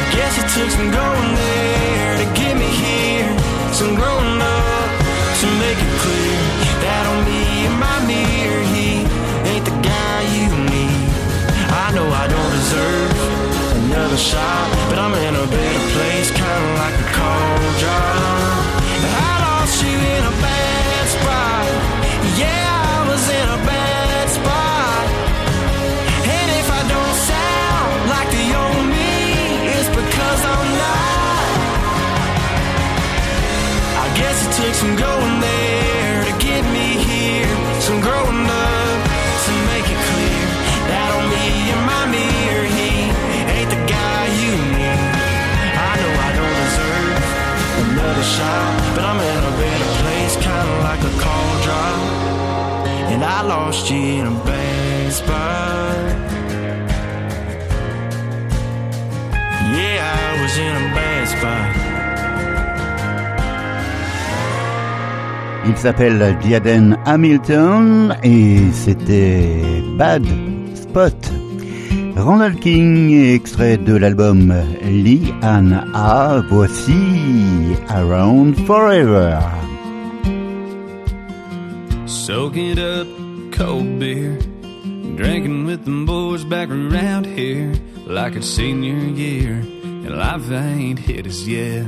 I 0.00 0.02
guess 0.16 0.40
it 0.40 0.48
took 0.56 0.70
some 0.72 0.88
going 0.88 1.30
there 1.36 2.12
to 2.24 2.26
get 2.32 2.56
me 2.56 2.68
here, 2.68 3.28
some 3.76 3.92
growing 3.92 4.40
up 4.40 4.88
to 5.40 5.46
make 5.60 5.76
it 5.76 5.92
clear 6.00 6.36
that 6.84 7.04
on 7.12 7.20
me 7.28 7.68
and 7.68 7.76
my 7.76 7.98
mirror, 8.08 8.64
he 8.72 9.04
ain't 9.44 9.64
the 9.68 9.76
guy 9.84 10.18
you 10.32 10.48
need. 10.68 11.08
I 11.68 11.92
know 11.92 12.08
I 12.08 12.24
don't 12.24 12.52
deserve 12.56 13.12
another 13.84 14.16
shot, 14.16 14.68
but 14.88 14.96
I'm 14.98 15.12
in 15.12 15.34
a 15.36 15.46
better 15.46 15.84
place, 15.92 16.30
some 34.80 34.96
going 34.96 35.40
there 35.40 36.24
to 36.24 36.32
get 36.40 36.64
me 36.72 36.96
here, 37.04 37.52
some 37.84 38.00
growing 38.00 38.48
up 38.48 39.00
to 39.44 39.52
make 39.68 39.84
it 39.84 40.00
clear 40.08 40.46
that 40.88 41.12
me 41.28 41.68
and 41.68 41.84
my 41.84 42.04
mirror, 42.08 42.64
he 42.64 43.12
ain't 43.44 43.68
the 43.68 43.82
guy 43.84 44.22
you 44.40 44.56
need. 44.72 45.04
I 45.76 45.92
know 46.00 46.12
I 46.16 46.30
don't 46.32 46.56
deserve 46.64 47.12
another 47.92 48.24
shot, 48.24 48.72
but 48.96 49.04
I'm 49.04 49.20
in 49.20 49.42
a 49.52 49.54
better 49.60 49.90
place, 50.00 50.34
kinda 50.40 50.76
like 50.88 51.02
a 51.04 51.14
call 51.20 51.50
drop. 51.60 52.00
And 53.12 53.20
I 53.22 53.42
lost 53.42 53.90
you 53.90 54.00
in 54.00 54.26
a 54.32 54.36
bad 54.48 55.12
spot. 55.12 56.08
Yeah, 59.76 60.00
I 60.24 60.40
was 60.40 60.56
in 60.56 60.72
a 60.72 60.86
bad 60.96 61.28
spot. 61.28 61.79
Il 65.66 65.76
s'appelle 65.76 66.36
Diaden 66.42 66.98
Hamilton 67.04 68.16
et 68.22 68.58
c'était 68.72 69.82
Bad 69.96 70.24
Spot. 70.74 71.32
Randall 72.16 72.54
King, 72.56 73.12
extrait 73.34 73.76
de 73.76 73.94
l'album 73.94 74.52
Lee 74.82 75.32
Ann 75.42 75.86
A, 75.94 76.42
voici 76.48 76.92
Around 77.88 78.56
Forever. 78.66 79.38
Soaking 82.06 82.78
up 82.78 83.06
cold 83.52 83.98
beer, 83.98 84.38
drinking 85.16 85.66
with 85.66 85.84
them 85.84 86.04
boys 86.04 86.44
back 86.44 86.68
around 86.70 87.26
here, 87.26 87.72
like 88.06 88.34
it's 88.34 88.46
senior 88.46 88.96
year, 88.96 89.62
and 89.82 90.16
life 90.16 90.50
ain't 90.50 90.98
hit 90.98 91.26
us 91.26 91.46
yet. 91.46 91.86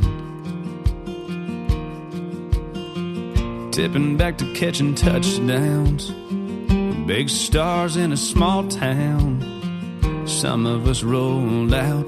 Tipping 3.73 4.19
back 4.19 4.37
to 4.37 4.53
catching 4.53 4.95
touchdowns, 4.95 6.11
big 7.07 7.31
stars 7.31 7.97
in 7.97 8.13
a 8.13 8.19
small 8.19 8.69
town. 8.69 9.41
Some 10.27 10.67
of 10.67 10.87
us 10.87 11.03
rolled 11.03 11.73
out, 11.73 12.07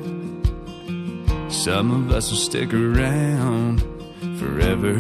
some 1.51 1.91
of 1.91 2.13
us 2.13 2.31
will 2.31 2.37
stick 2.37 2.75
around 2.75 3.81
forever. 4.39 4.93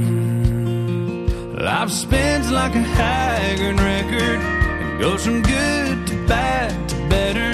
Life 1.62 1.90
spins 1.90 2.50
like 2.50 2.74
a 2.74 2.82
Haggard 2.82 3.78
record 3.78 4.40
and 4.40 4.98
goes 4.98 5.22
from 5.26 5.42
good 5.42 6.06
to 6.06 6.26
bad 6.26 6.88
to 6.88 6.96
better. 7.10 7.52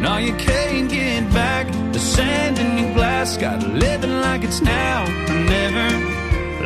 No, 0.00 0.16
you 0.16 0.34
can't 0.34 0.90
get 0.90 1.32
back 1.32 1.68
the 1.92 2.00
sand 2.00 2.58
in 2.58 2.78
your 2.78 2.94
glass. 2.94 3.36
Got 3.36 3.62
living 3.62 4.20
like 4.20 4.42
it's 4.42 4.60
now 4.60 5.04
or 5.04 5.34
never. 5.34 6.13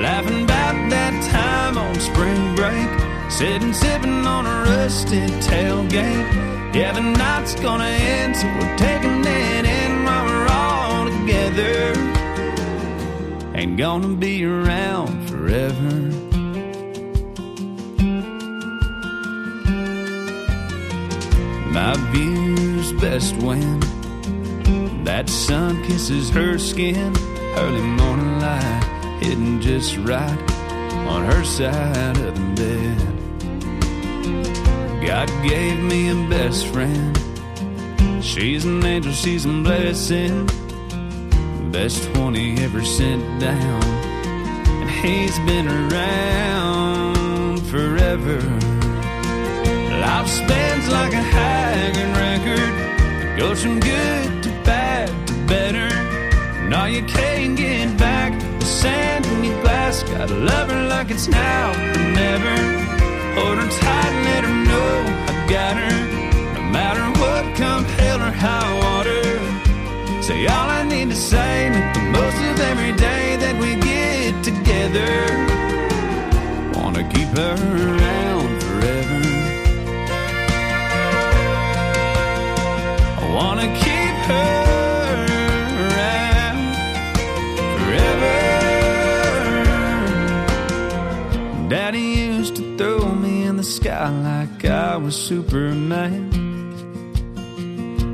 Laughing 0.01 0.45
about 0.45 0.91
that 0.91 1.13
time 1.33 1.77
on 1.77 1.93
spring 1.99 2.55
break. 2.55 2.89
Sitting 3.29 3.73
sipping 3.73 4.25
on 4.25 4.47
a 4.47 4.63
rusted 4.71 5.29
tailgate. 5.43 6.73
Yeah, 6.73 6.93
the 6.93 7.01
night's 7.01 7.57
gonna 7.57 7.85
end, 7.85 8.37
so 8.37 8.47
we're 8.47 8.77
taking 8.77 9.25
it 9.25 9.65
in 9.65 10.05
while 10.05 10.25
we're 10.25 10.47
all 10.47 11.05
together. 11.07 11.95
Ain't 13.57 13.77
gonna 13.77 14.15
be 14.15 14.45
around 14.45 15.29
forever. 15.29 15.97
My 21.73 21.95
view's 22.13 22.93
best 23.01 23.35
when 23.39 23.81
that 25.03 25.29
sun 25.29 25.83
kisses 25.83 26.31
her 26.31 26.57
skin. 26.57 27.17
Early 27.57 27.83
morning 27.83 28.39
light 28.39 28.98
hitting 29.21 29.61
just 29.61 29.97
right 29.99 30.39
on 31.09 31.25
her 31.25 31.45
side 31.45 32.17
of 32.19 32.35
the 32.35 32.41
bed. 32.57 33.19
God 35.07 35.29
gave 35.43 35.79
me 35.81 36.11
a 36.11 36.29
best 36.29 36.67
friend. 36.67 37.17
She's 38.23 38.65
an 38.65 38.85
angel, 38.85 39.13
she's 39.13 39.45
a 39.47 39.49
blessing. 39.49 40.47
Best 41.73 42.13
20 42.15 42.59
ever 42.65 42.85
sent 42.85 43.41
down. 43.41 43.83
And 43.85 44.91
he's 44.91 45.39
been 45.41 45.69
around 45.69 47.61
forever. 47.69 48.41
Life 50.01 50.29
spins 50.29 50.89
like 50.89 51.13
a 51.13 51.23
Haggard 51.37 52.17
record. 52.17 52.75
It 53.25 53.39
goes 53.39 53.63
from 53.63 53.81
good 53.81 54.43
to 54.43 54.51
bad 54.65 55.09
to 55.29 55.35
better. 55.47 55.89
No, 56.69 56.85
you 56.85 57.03
can't 57.05 57.57
get 57.57 57.97
back 57.97 58.48
sand 58.69 59.25
your 59.45 59.61
glass. 59.63 60.03
Gotta 60.03 60.35
love 60.35 60.71
her 60.71 60.89
like 60.89 61.11
it's 61.11 61.29
now 61.29 61.71
or 61.73 61.99
never. 62.23 62.57
Hold 63.37 63.59
her 63.59 63.71
tight 63.81 64.13
and 64.13 64.25
let 64.31 64.45
her 64.45 64.57
know 64.71 64.93
I 65.31 65.47
got 65.49 65.75
her. 65.83 65.97
No 66.55 66.63
matter 66.71 67.05
what, 67.21 67.57
come 67.57 67.85
hell 67.99 68.21
or 68.21 68.31
high 68.31 68.71
water. 68.85 69.25
Say 70.23 70.47
all 70.47 70.69
I 70.69 70.83
need 70.85 71.09
to 71.09 71.17
say, 71.17 71.71
make 71.71 71.95
the 71.95 72.01
most 72.01 72.37
of 72.37 72.61
every 72.71 72.93
day 72.93 73.37
that 73.37 73.55
we 73.63 73.71
get 73.77 74.33
together. 74.45 75.13
Wanna 76.79 77.05
keep 77.13 77.29
her 77.41 77.57
around 77.89 78.63
forever. 78.63 79.21
I 83.23 83.25
wanna 83.35 83.69
keep 83.83 84.15
her 84.31 84.68
sky 93.69 94.09
like 94.09 94.65
I 94.65 94.97
was 94.97 95.15
Superman. 95.15 96.31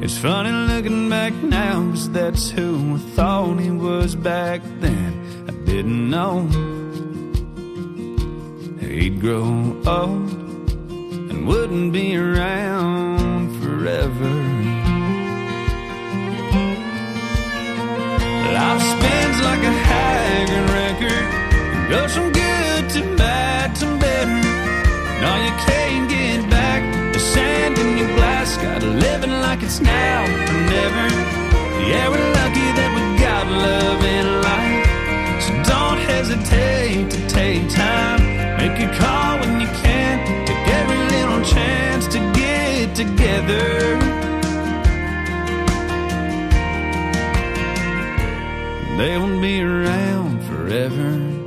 It's 0.02 0.18
funny 0.18 0.50
looking 0.50 1.08
back 1.08 1.32
now, 1.32 1.90
cause 1.90 2.10
that's 2.10 2.50
who 2.50 2.96
I 2.96 2.98
thought 3.14 3.60
he 3.60 3.70
was 3.70 4.16
back 4.16 4.62
then. 4.80 5.12
I 5.48 5.52
didn't 5.64 6.10
know 6.10 6.48
he'd 8.80 9.20
grow 9.20 9.80
old 9.86 10.30
and 11.30 11.46
wouldn't 11.46 11.92
be 11.92 12.16
around 12.16 13.62
forever. 13.62 14.34
Life 18.58 18.82
spins 18.92 19.38
like 19.48 19.62
a 19.62 19.74
Haggard 19.88 20.68
record, 20.80 21.90
goes 21.90 22.14
from 22.16 22.32
good 22.32 22.90
to 22.90 23.16
bad 23.16 23.76
to 23.76 23.86
better. 23.98 24.43
No, 25.24 25.32
you 25.36 25.54
can't 25.64 26.06
get 26.10 26.50
back 26.50 26.82
the 27.14 27.18
sand 27.18 27.78
in 27.78 27.96
your 27.96 28.08
glass. 28.14 28.58
Gotta 28.58 28.88
live 29.04 29.24
it 29.24 29.34
like 29.46 29.62
it's 29.62 29.80
now 29.80 30.24
or 30.24 30.52
never. 30.76 31.06
Yeah, 31.88 32.10
we're 32.12 32.30
lucky 32.40 32.68
that 32.78 32.90
we 32.96 33.02
got 33.26 33.44
love 33.48 34.00
in 34.16 34.26
life. 34.48 34.84
So 35.44 35.52
don't 35.72 35.98
hesitate 36.12 37.10
to 37.10 37.20
take 37.26 37.70
time. 37.70 38.20
Make 38.58 38.78
a 38.86 38.90
call 38.98 39.38
when 39.40 39.62
you 39.62 39.68
can. 39.84 40.14
Take 40.44 40.68
every 40.80 41.00
little 41.16 41.42
chance 41.42 42.06
to 42.08 42.18
get 42.34 42.94
together. 42.94 43.96
They 48.98 49.16
won't 49.16 49.40
be 49.40 49.62
around 49.62 50.44
forever. 50.44 51.43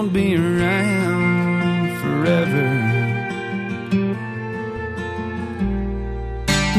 Won't 0.00 0.14
be 0.14 0.34
around 0.34 2.00
forever. 2.00 2.64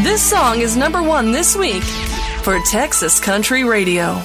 This 0.01 0.23
song 0.27 0.61
is 0.61 0.75
number 0.75 1.03
one 1.03 1.31
this 1.31 1.55
week 1.55 1.83
for 2.41 2.59
Texas 2.71 3.19
Country 3.19 3.63
Radio. 3.63 4.19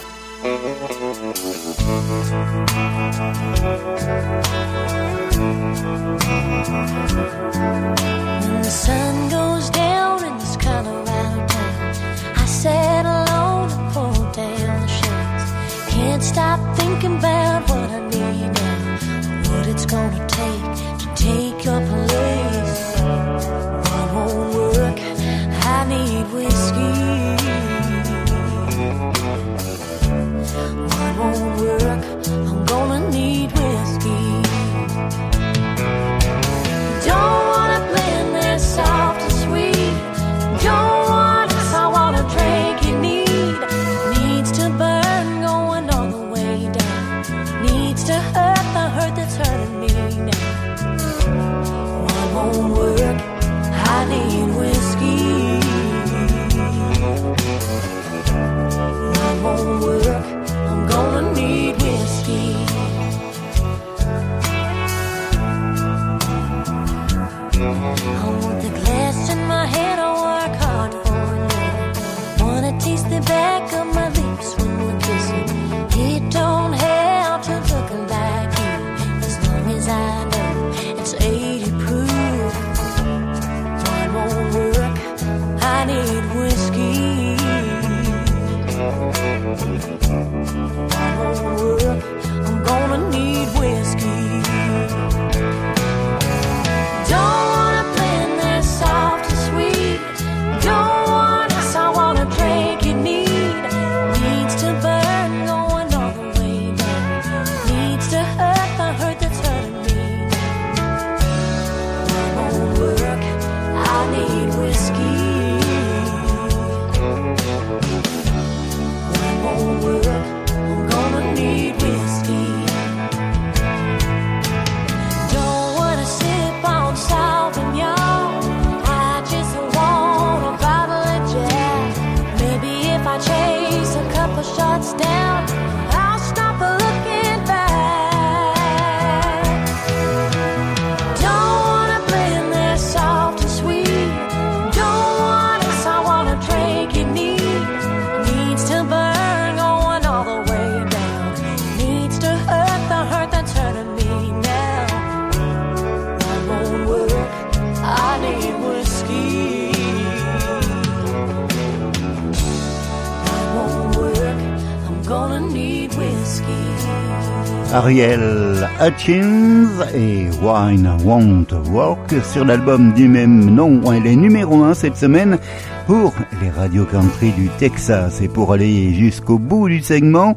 Ariel 167.86 168.68
Hutchins 168.80 169.68
et 169.94 170.26
Wine 170.42 170.90
Won't 171.04 171.54
Work 171.70 172.14
sur 172.24 172.44
l'album 172.44 172.92
du 172.94 173.06
même 173.06 173.48
nom. 173.54 173.80
Elle 173.92 174.08
est 174.08 174.16
numéro 174.16 174.64
1 174.64 174.74
cette 174.74 174.96
semaine 174.96 175.38
pour 175.86 176.12
les 176.42 176.50
radios 176.50 176.84
country 176.84 177.30
du 177.30 177.48
Texas. 177.58 178.20
Et 178.20 178.26
pour 178.26 178.52
aller 178.52 178.92
jusqu'au 178.92 179.38
bout 179.38 179.68
du 179.68 179.82
segment, 179.82 180.36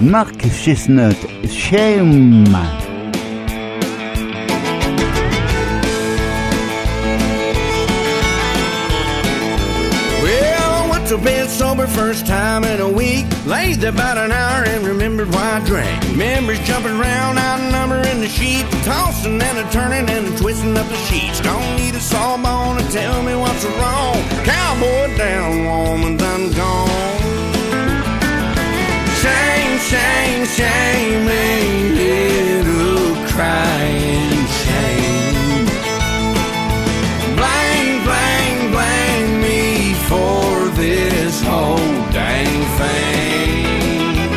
Mark 0.00 0.40
Chestnut, 0.48 1.18
Shame. 1.46 2.46
To 11.08 11.18
bed 11.18 11.48
sober 11.48 11.86
first 11.86 12.26
time 12.26 12.64
in 12.64 12.80
a 12.80 12.90
week. 12.90 13.26
Laid 13.46 13.84
about 13.84 14.18
an 14.18 14.32
hour 14.32 14.64
and 14.64 14.84
remembered 14.84 15.32
why 15.32 15.60
I 15.60 15.64
drank. 15.64 16.16
Memories 16.16 16.58
jumping 16.66 16.98
around, 16.98 17.38
outnumbering 17.38 18.20
the 18.20 18.28
sheet. 18.28 18.66
Tossing 18.82 19.40
and 19.40 19.58
a 19.58 19.70
turning 19.70 20.10
and 20.10 20.26
a 20.26 20.36
twisting 20.36 20.76
up 20.76 20.88
the 20.88 20.96
sheets. 20.96 21.40
Don't 21.42 21.76
need 21.76 21.94
a 21.94 22.00
sawbone 22.00 22.78
to 22.78 22.90
tell 22.90 23.22
me 23.22 23.36
what's 23.36 23.64
wrong. 23.64 24.16
Cowboy 24.42 25.16
down, 25.16 25.64
woman's 25.64 26.20
I'm 26.24 26.50
gone. 26.50 26.88
Shame, 29.22 29.78
shame, 29.78 30.44
shame, 30.44 31.24
little 31.94 33.14
crying 33.28 34.35
whole 41.48 41.94
dang 42.12 42.60
thing. 42.78 44.36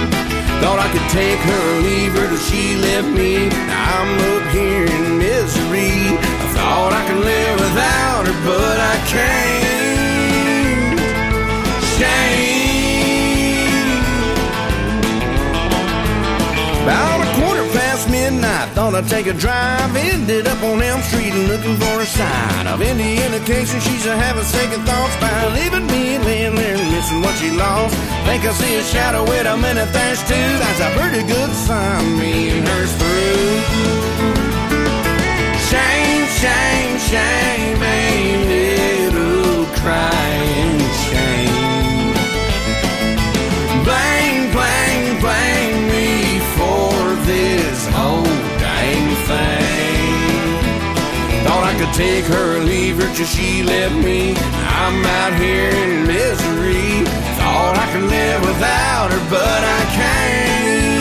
Thought 0.61 0.79
I 0.85 0.89
could 0.93 1.09
take 1.09 1.39
her 1.49 1.61
or 1.71 1.81
leave 1.81 2.13
her 2.13 2.27
till 2.27 2.43
she 2.49 2.75
left 2.75 3.09
me. 3.19 3.49
Now 3.49 4.01
I'm 4.01 4.13
up 4.31 4.45
here 4.53 4.85
in 4.85 5.17
misery. 5.17 5.93
I 6.43 6.47
thought 6.55 6.91
I 6.93 7.01
could 7.07 7.23
live 7.31 7.55
without. 7.65 8.23
Her, 8.27 8.37
but 8.45 8.77
I 8.79 8.95
can't. 9.07 9.68
Midnight, 18.59 18.75
thought 18.75 18.95
I'd 18.95 19.07
take 19.07 19.27
a 19.27 19.33
drive. 19.33 19.95
Ended 19.95 20.47
up 20.47 20.61
on 20.63 20.81
Elm 20.81 21.01
Street 21.01 21.33
looking 21.47 21.75
for 21.77 22.01
a 22.01 22.05
sign 22.05 22.67
of 22.67 22.81
any 22.81 23.21
indication 23.23 23.79
she's 23.79 24.05
a 24.05 24.15
having 24.15 24.43
second 24.43 24.83
thoughts 24.85 25.15
by 25.17 25.47
leaving 25.55 25.87
me 25.87 26.17
laying 26.19 26.55
there 26.55 26.75
and 26.75 26.91
missing 26.91 27.21
what 27.21 27.35
she 27.37 27.51
lost. 27.51 27.95
Think 28.25 28.45
I 28.45 28.51
see 28.53 28.75
a 28.75 28.83
shadow, 28.83 29.23
wait 29.25 29.45
a 29.45 29.57
minute, 29.57 29.91
there's 29.91 30.21
two. 30.23 30.49
That's 30.61 30.79
a 30.79 30.89
pretty 30.97 31.23
good 31.27 31.51
sign. 31.51 32.19
Me 32.19 32.49
and 32.49 32.67
her's 32.67 32.93
through. 32.99 33.59
Shame, 35.69 36.25
shame, 36.41 36.97
shame, 37.09 37.81
a 37.81 38.45
little 38.49 39.65
crying 39.77 40.68
could 51.79 51.93
take 51.93 52.25
her 52.25 52.57
or 52.57 52.59
leave 52.59 52.97
her 52.97 53.15
till 53.15 53.25
she 53.25 53.63
left 53.63 53.95
me. 53.95 54.33
I'm 54.35 55.05
out 55.05 55.33
here 55.39 55.69
in 55.69 56.05
misery. 56.05 57.05
Thought 57.39 57.75
I 57.77 57.93
could 57.93 58.03
live 58.03 58.41
without 58.41 59.11
her, 59.13 59.29
but 59.29 59.63
I 59.63 59.85
can't. 59.95 60.98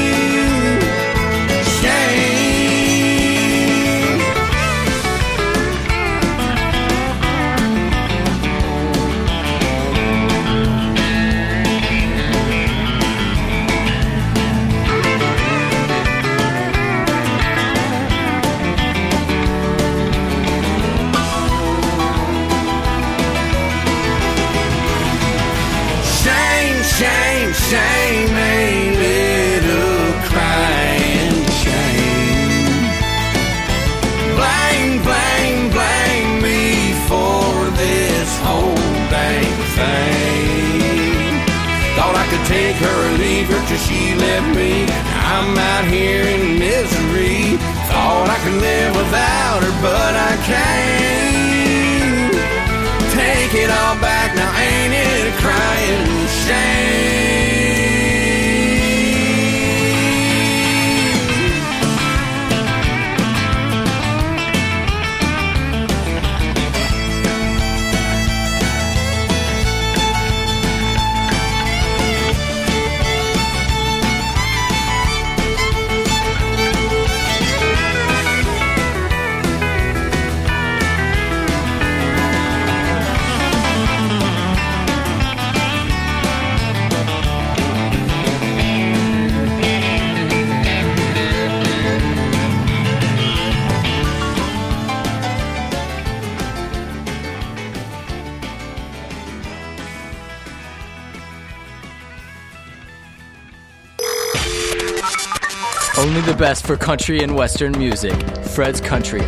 Best 106.49 106.67
for 106.67 106.79
country 106.79 107.21
and 107.21 107.35
western 107.37 107.73
music. 107.73 108.19
Fred's 108.55 108.81
Country. 108.81 109.21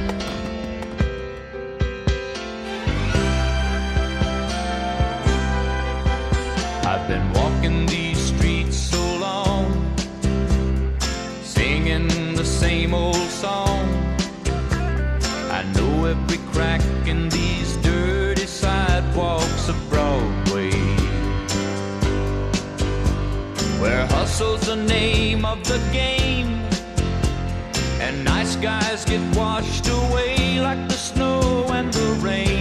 I've 6.90 7.06
been 7.06 7.30
walking 7.34 7.84
these 7.84 8.18
streets 8.18 8.74
so 8.74 9.02
long, 9.18 9.94
singing 11.42 12.08
the 12.36 12.44
same 12.62 12.94
old 12.94 13.28
song. 13.44 13.84
I 15.58 15.62
know 15.76 16.06
every 16.06 16.38
crack 16.52 16.80
in 17.06 17.28
these 17.28 17.76
dirty 17.82 18.46
sidewalks 18.46 19.68
of 19.68 19.76
Broadway, 19.90 20.70
where 23.78 24.06
hustle's 24.06 24.62
the 24.62 24.76
name 24.76 25.44
of 25.44 25.62
the 25.64 25.80
game, 25.92 26.59
guys 28.60 29.06
get 29.06 29.36
washed 29.36 29.88
away 29.88 30.60
like 30.60 30.86
the 30.88 30.94
snow 30.94 31.66
and 31.70 31.92
the 31.94 32.12
rain. 32.22 32.59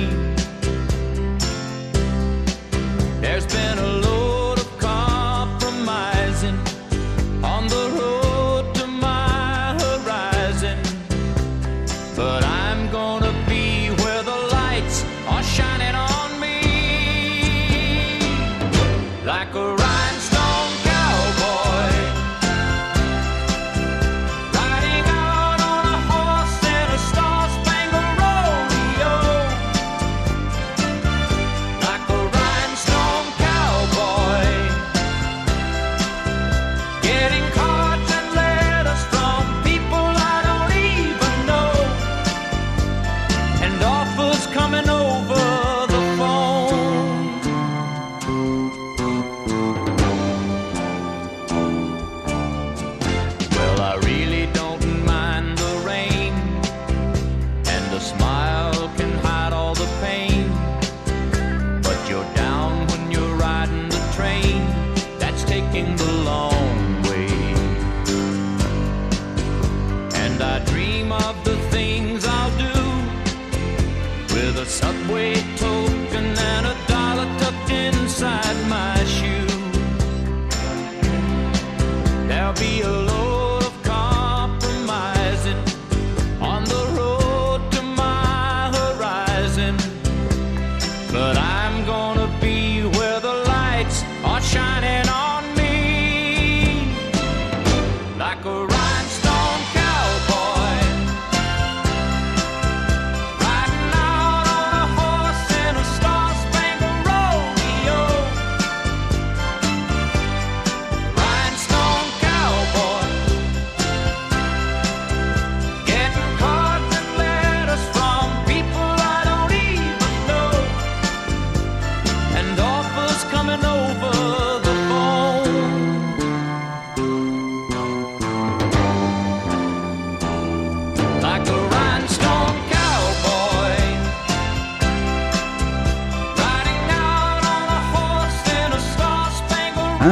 Inside 78.21 78.67
my 78.67 79.05
shoe. 79.05 79.28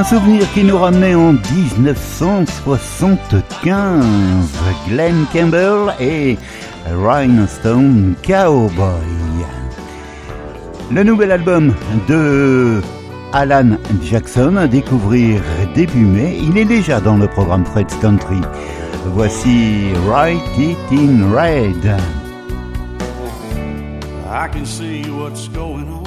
Souvenir 0.10 0.52
qui 0.54 0.64
nous 0.64 0.78
ramenait 0.78 1.16
en 1.16 1.34
1975. 1.34 4.06
Glenn 4.88 5.26
Campbell 5.34 5.94
et 6.00 6.38
Rhinestone 6.90 8.16
Cowboy. 8.24 9.04
Le 10.92 11.04
nouvel 11.04 11.32
album 11.32 11.74
de 12.08 12.82
Alan 13.34 13.72
Jackson 14.02 14.56
à 14.56 14.68
découvrir 14.68 15.42
début 15.76 16.06
mai. 16.06 16.38
Il 16.42 16.58
est 16.58 16.64
déjà 16.64 17.02
dans 17.02 17.18
le 17.18 17.28
programme 17.28 17.66
Fred's 17.66 17.94
Country. 17.96 18.40
Voici 19.08 19.92
Write 20.08 20.40
It 20.58 20.78
in 20.92 21.34
Red. 21.34 21.98
I 24.30 24.48
can 24.54 24.66
see 24.66 25.04
what's 25.10 25.50
going 25.50 25.90
on. 25.90 26.06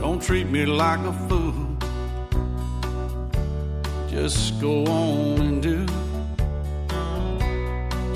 Don't 0.00 0.22
treat 0.22 0.48
me 0.50 0.64
like 0.64 1.00
a 1.00 1.12
fool. 1.28 1.45
Just 4.16 4.58
go 4.62 4.82
on 4.86 5.40
and 5.42 5.62
do 5.62 5.84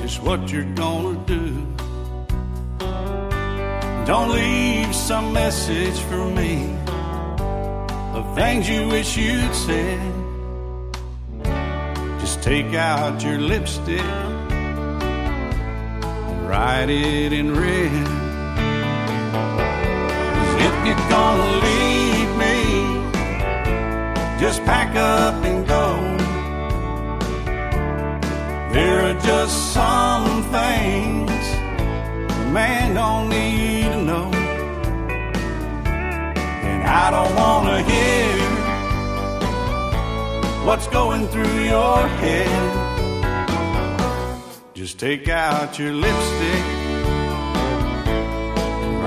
just 0.00 0.22
what 0.22 0.50
you're 0.50 0.74
gonna 0.74 1.14
do. 1.26 1.66
Don't 4.06 4.30
leave 4.30 4.94
some 4.94 5.30
message 5.34 5.98
for 6.08 6.24
me 6.30 6.74
of 8.16 8.34
things 8.34 8.66
you 8.66 8.88
wish 8.88 9.14
you'd 9.18 9.54
said. 9.54 10.00
Just 12.18 12.42
take 12.42 12.72
out 12.74 13.22
your 13.22 13.38
lipstick 13.38 14.00
and 16.00 16.48
write 16.48 16.88
it 16.88 17.34
in 17.34 17.54
red. 17.54 18.06
if 20.66 20.74
you're 20.86 21.08
gonna 21.10 21.50
leave 21.66 22.30
me, 22.44 22.54
just 24.40 24.64
pack 24.64 24.96
up 24.96 25.34
and 25.44 25.59
There 28.72 29.00
are 29.06 29.18
just 29.20 29.72
some 29.72 30.44
things 30.44 31.30
a 31.30 32.50
man 32.52 32.94
don't 32.94 33.28
need 33.28 33.90
to 33.94 34.02
know. 34.02 34.30
And 36.70 36.82
I 36.84 37.10
don't 37.10 37.34
wanna 37.34 37.82
hear 37.82 38.36
what's 40.66 40.88
going 40.88 41.26
through 41.28 41.64
your 41.64 41.98
head. 42.22 42.52
Just 44.74 44.98
take 44.98 45.28
out 45.28 45.78
your 45.78 45.92
lipstick 45.92 46.80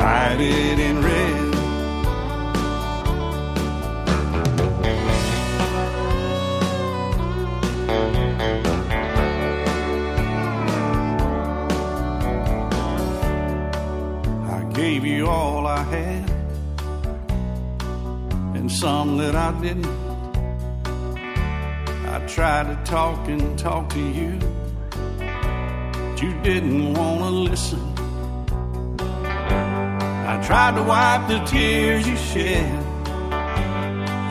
write 0.03 0.41
it 0.41 0.79
in 0.79 1.01
red. 1.01 1.22
Some 18.73 19.17
that 19.17 19.35
I 19.35 19.51
didn't. 19.61 19.85
I 22.07 22.19
tried 22.27 22.65
to 22.71 22.91
talk 22.91 23.27
and 23.27 23.57
talk 23.57 23.89
to 23.89 23.99
you, 23.99 24.39
but 24.89 26.21
you 26.21 26.33
didn't 26.41 26.95
want 26.95 27.21
to 27.21 27.29
listen. 27.29 27.79
I 30.25 30.41
tried 30.43 30.75
to 30.75 30.83
wipe 30.83 31.27
the 31.27 31.39
tears 31.45 32.07
you 32.07 32.17
shed, 32.17 32.83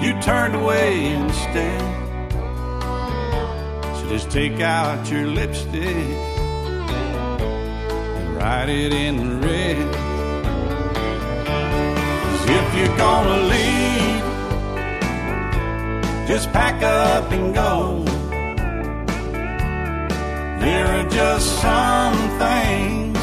you 0.03 0.21
turned 0.21 0.57
away 0.57 1.13
instead. 1.13 1.81
So 3.97 4.09
just 4.09 4.29
take 4.31 4.61
out 4.61 5.09
your 5.09 5.27
lipstick 5.27 5.97
and 8.17 8.37
write 8.37 8.69
it 8.69 8.93
in 8.93 9.41
red. 9.41 9.89
'Cause 12.25 12.45
if 12.59 12.75
you're 12.77 12.97
gonna 12.97 13.39
leave, 13.53 13.92
just 16.33 16.51
pack 16.51 16.83
up 16.83 17.31
and 17.31 17.55
go. 17.55 18.03
There 20.65 20.87
are 20.87 21.07
just 21.11 21.61
some 21.61 22.17
things 22.39 23.19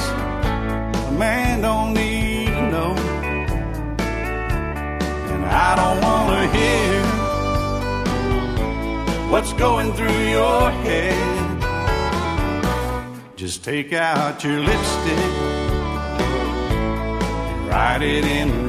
a 1.08 1.12
man 1.18 1.62
don't 1.62 1.96
need 1.96 2.50
to 2.50 2.70
know. 2.70 2.94
And 5.34 5.44
I 5.44 5.70
don't 5.80 6.00
wanna 6.08 6.44
hear 6.58 7.02
what's 9.32 9.54
going 9.54 9.92
through 9.94 10.22
your 10.38 10.70
head. 10.86 11.58
Just 13.36 13.64
take 13.64 13.92
out 13.92 14.44
your 14.44 14.60
lipstick 14.60 15.34
and 17.58 17.70
write 17.70 18.04
it 18.04 18.24
in 18.24 18.69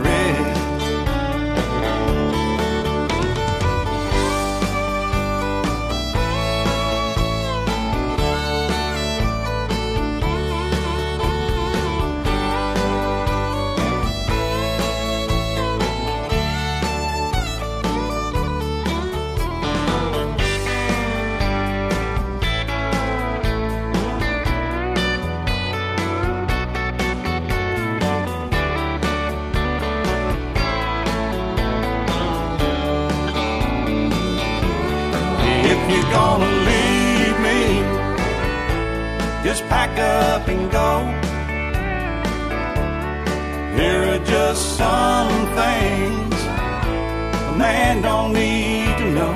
man 47.61 48.03
don't 48.03 48.33
need 48.33 48.97
to 49.03 49.07
know. 49.17 49.35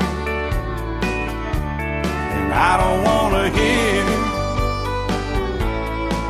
And 2.36 2.48
I 2.70 2.72
don't 2.82 3.02
wanna 3.10 3.46
hear 3.58 4.04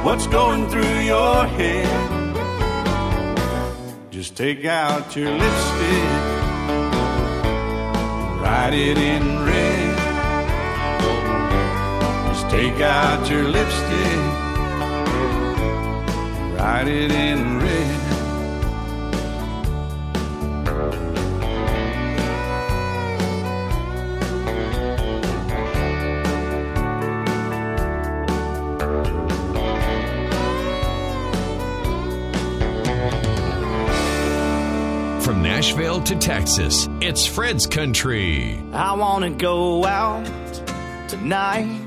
what's 0.05 0.27
going 0.27 0.69
through 0.71 0.99
your 1.13 1.47
head. 1.59 1.89
Just 4.11 4.37
take 4.37 4.65
out 4.65 5.17
your 5.17 5.31
lipstick 5.31 6.35
write 8.45 8.75
it 8.75 8.99
in 8.99 9.23
red. 9.45 9.97
Just 12.29 12.51
take 12.51 12.81
out 12.81 13.31
your 13.31 13.45
lipstick, 13.45 14.21
write 16.55 16.89
it 16.89 17.11
in 17.11 17.59
red. 17.59 17.64
Nashville 35.75 36.03
to 36.03 36.15
Texas, 36.15 36.89
it's 37.01 37.27
Fred's 37.27 37.67
Country. 37.67 38.63
I 38.73 38.93
wanna 38.93 39.31
go 39.31 39.85
out 39.85 40.25
tonight, 41.09 41.81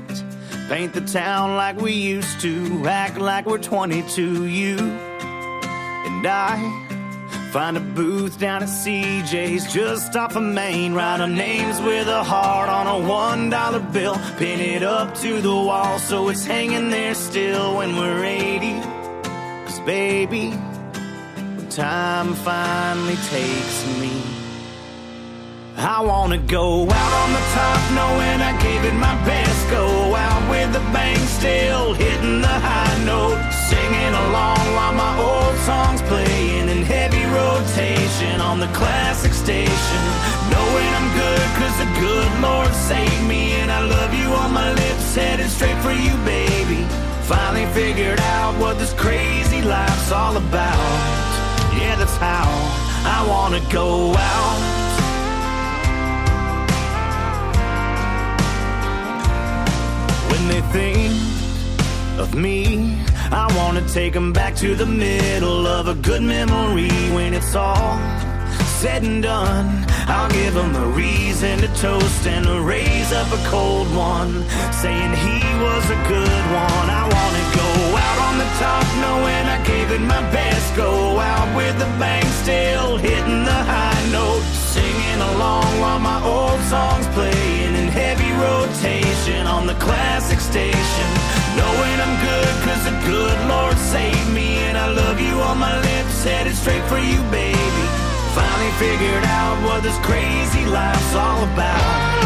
paint 0.68 0.92
the 0.92 1.00
town 1.00 1.56
like 1.56 1.80
we 1.80 1.92
used 1.94 2.38
to, 2.42 2.86
act 2.86 3.16
like 3.16 3.46
we're 3.46 3.56
22. 3.56 4.44
You 4.44 4.76
and 4.76 6.26
I 6.26 7.50
find 7.50 7.78
a 7.78 7.80
booth 7.80 8.38
down 8.38 8.62
at 8.62 8.68
CJ's 8.68 9.72
just 9.72 10.14
off 10.16 10.36
of 10.36 10.42
Main, 10.42 10.92
write 10.92 11.22
our 11.22 11.26
names 11.26 11.80
with 11.80 12.08
a 12.08 12.22
heart 12.22 12.68
on 12.68 12.86
a 12.86 13.08
one 13.08 13.48
dollar 13.48 13.80
bill, 13.80 14.20
pin 14.36 14.60
it 14.60 14.82
up 14.82 15.14
to 15.20 15.40
the 15.40 15.48
wall 15.48 15.98
so 15.98 16.28
it's 16.28 16.44
hanging 16.44 16.90
there 16.90 17.14
still 17.14 17.78
when 17.78 17.96
we're 17.96 18.22
80. 18.22 18.82
Cause 19.64 19.80
baby, 19.80 20.52
time 21.78 22.34
finally 22.34 23.14
takes 23.30 23.86
me. 24.00 24.10
I 25.76 26.02
wanna 26.02 26.38
go 26.38 26.82
out 26.90 27.12
on 27.22 27.30
the 27.38 27.44
top 27.54 27.80
knowing 27.94 28.38
I 28.42 28.52
gave 28.60 28.82
it 28.82 28.94
my 28.94 29.14
best. 29.22 29.70
Go 29.70 29.86
out 30.16 30.42
with 30.50 30.72
the 30.72 30.82
bang, 30.90 31.22
still 31.38 31.94
hitting 31.94 32.40
the 32.40 32.56
high 32.66 32.98
note. 33.04 33.38
Singing 33.70 34.14
along 34.26 34.58
while 34.74 34.94
my 35.04 35.14
old 35.22 35.56
song's 35.68 36.02
playing 36.10 36.68
in 36.68 36.82
heavy 36.82 37.22
rotation 37.30 38.40
on 38.40 38.58
the 38.58 38.70
classic 38.74 39.32
station. 39.32 40.02
Knowing 40.50 40.90
I'm 40.98 41.08
good 41.14 41.46
cause 41.62 41.76
the 41.78 41.90
good 42.02 42.30
Lord 42.42 42.74
saved 42.90 43.24
me. 43.28 43.54
And 43.62 43.70
I 43.70 43.82
love 43.86 44.12
you 44.12 44.26
on 44.42 44.50
my 44.52 44.72
lips, 44.72 45.14
headed 45.14 45.48
straight 45.48 45.78
for 45.86 45.92
you, 45.92 46.14
baby. 46.26 46.82
Finally 47.30 47.66
figured 47.66 48.18
out 48.34 48.58
what 48.58 48.80
this 48.80 48.92
crazy 48.94 49.62
life's 49.62 50.10
all 50.10 50.36
about. 50.36 51.27
That's 51.98 52.16
how 52.18 52.46
I 53.04 53.26
wanna 53.28 53.60
go 53.72 54.14
out. 54.14 54.58
When 60.30 60.46
they 60.46 60.60
think 60.70 61.12
of 62.20 62.36
me, 62.36 63.02
I 63.32 63.52
wanna 63.56 63.82
take 63.88 64.12
them 64.12 64.32
back 64.32 64.54
to 64.56 64.76
the 64.76 64.86
middle 64.86 65.66
of 65.66 65.88
a 65.88 65.94
good 65.94 66.22
memory 66.22 66.88
when 67.10 67.34
it's 67.34 67.56
all 67.56 67.98
said 68.78 69.02
and 69.02 69.24
done. 69.24 69.84
I'll 70.06 70.30
give 70.30 70.54
them 70.54 70.72
a 70.76 70.86
reason 70.94 71.58
to 71.58 71.68
toast 71.74 72.24
and 72.28 72.46
raise 72.64 73.10
up 73.10 73.26
a 73.32 73.42
cold 73.50 73.88
one, 73.90 74.46
saying 74.70 75.12
he 75.18 75.38
was 75.66 75.84
a 75.90 75.98
good 76.06 76.44
one. 76.54 76.86
I 76.86 77.02
wanna 77.10 77.44
go 77.58 77.70
out 78.06 78.18
on 78.28 78.34
the 78.38 78.50
top 78.62 78.86
knowing 79.02 79.44
I 79.50 79.58
gave 79.66 79.90
it 79.90 80.00
my 80.00 80.22
best. 80.30 80.76
Go 80.76 81.18
out 81.18 81.48
with 81.56 81.76
the 81.82 81.90
bang 81.98 82.24
still 82.46 82.98
hitting 82.98 83.42
the 83.42 83.60
high 83.66 84.04
note, 84.12 84.46
singing 84.70 85.20
along 85.34 85.66
while 85.82 85.98
my 85.98 86.22
old 86.22 86.60
songs 86.70 87.06
playing 87.18 87.74
in 87.74 87.88
heavy 87.88 88.30
rotation 88.38 89.48
on 89.48 89.66
the 89.66 89.74
classic 89.82 90.38
station. 90.38 91.08
Knowing 91.58 91.96
I'm 91.98 92.14
good 92.30 92.54
cause 92.62 92.84
the 92.86 92.96
good 93.10 93.38
Lord 93.50 93.76
saved 93.76 94.30
me 94.30 94.58
and 94.70 94.78
I 94.78 94.86
love 94.86 95.20
you 95.20 95.34
on 95.50 95.58
my 95.58 95.74
lips, 95.80 96.22
headed 96.22 96.54
straight 96.54 96.84
for 96.84 96.98
you, 96.98 97.18
baby. 97.32 98.07
Finally 98.38 98.70
figured 98.78 99.24
out 99.24 99.56
what 99.66 99.82
this 99.82 99.98
crazy 99.98 100.64
life's 100.64 101.12
all 101.16 101.42
about. 101.42 102.22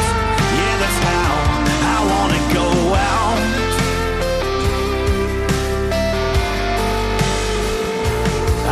Yeah, 0.58 0.76
that's 0.82 1.00
how 1.08 1.32
I 1.94 1.98
wanna 2.12 2.42
go 2.52 2.68
out. 3.10 3.38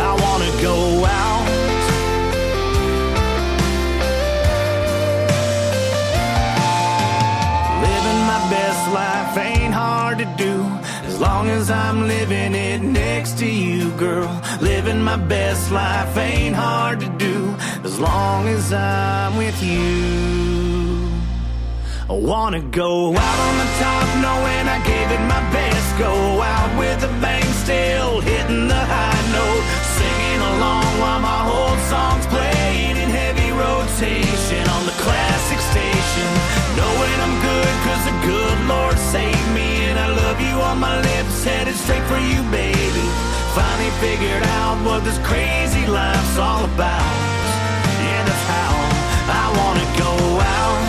I 0.07 0.09
wanna 0.23 0.51
go 0.61 1.00
long 11.21 11.49
as 11.49 11.69
I'm 11.69 12.07
living 12.07 12.55
it 12.55 12.81
next 12.81 13.37
to 13.39 13.45
you, 13.45 13.91
girl. 13.91 14.29
Living 14.59 15.01
my 15.01 15.17
best 15.17 15.71
life 15.71 16.17
ain't 16.17 16.55
hard 16.55 16.99
to 17.01 17.09
do. 17.27 17.55
As 17.83 17.99
long 17.99 18.47
as 18.47 18.73
I'm 18.73 19.37
with 19.37 19.61
you. 19.61 20.41
I 22.09 22.13
wanna 22.13 22.61
go 22.61 23.15
out 23.15 23.39
on 23.47 23.55
the 23.63 23.69
top 23.83 24.07
knowing 24.25 24.65
I 24.75 24.79
gave 24.91 25.07
it 25.15 25.23
my 25.35 25.43
best. 25.57 25.87
Go 25.99 26.13
out 26.41 26.71
with 26.81 27.03
a 27.03 27.11
bang, 27.21 27.47
still 27.65 28.19
hitting 28.19 28.67
the 28.67 28.83
high 28.95 29.23
note. 29.37 29.63
Singing 29.97 30.41
along 30.53 30.89
while 31.01 31.21
my 31.31 31.41
whole 31.49 31.77
song's 31.91 32.25
playing 32.33 32.97
in 33.03 33.09
heavy 33.21 33.51
rotation 33.65 34.63
on 34.75 34.83
the 34.89 34.97
classic 35.05 35.61
station. 35.71 36.29
Knowing 36.79 37.17
I'm 37.25 37.35
good 37.49 37.73
cause 37.85 38.03
the 38.09 38.15
good 38.25 38.57
Lord 38.73 38.97
saved 39.13 39.40
love 40.31 40.41
you 40.41 40.61
on 40.61 40.79
my 40.79 40.95
lips, 41.01 41.43
headed 41.43 41.75
straight 41.75 42.03
for 42.03 42.19
you, 42.31 42.39
baby. 42.51 43.05
Finally 43.57 43.91
figured 43.99 44.43
out 44.59 44.77
what 44.85 45.03
this 45.03 45.19
crazy 45.29 45.85
life's 45.87 46.37
all 46.37 46.63
about. 46.73 47.15
Yeah, 48.03 48.21
that's 48.27 48.45
how 48.55 48.73
I 49.41 49.45
wanna 49.59 49.87
go 50.03 50.13
out. 50.57 50.81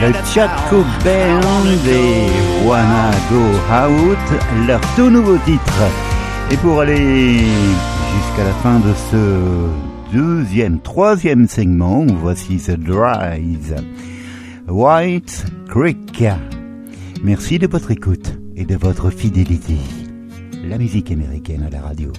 Le 0.00 0.12
Chatco 0.32 0.82
Band 1.04 1.66
et 1.86 2.30
Wanna 2.66 3.10
Go 3.30 3.44
Out, 3.84 4.26
leur 4.66 4.80
tout 4.96 5.10
nouveau 5.10 5.38
titre. 5.44 5.82
Et 6.50 6.56
pour 6.56 6.80
aller 6.80 7.44
jusqu'à 8.14 8.44
la 8.44 8.56
fin 8.62 8.78
de 8.78 8.92
ce 9.10 9.68
deuxième, 10.12 10.80
troisième 10.80 11.46
segment, 11.48 12.06
voici 12.08 12.58
The 12.58 12.78
Dries, 12.78 13.74
White 14.68 15.46
Creek. 15.68 16.24
Merci 17.22 17.58
de 17.58 17.66
votre 17.66 17.90
écoute 17.90 18.38
et 18.54 18.64
de 18.64 18.76
votre 18.76 19.10
fidélité. 19.10 19.76
La 20.64 20.76
musique 20.76 21.10
américaine 21.10 21.62
à 21.62 21.70
la 21.70 21.80
radio. 21.80 22.12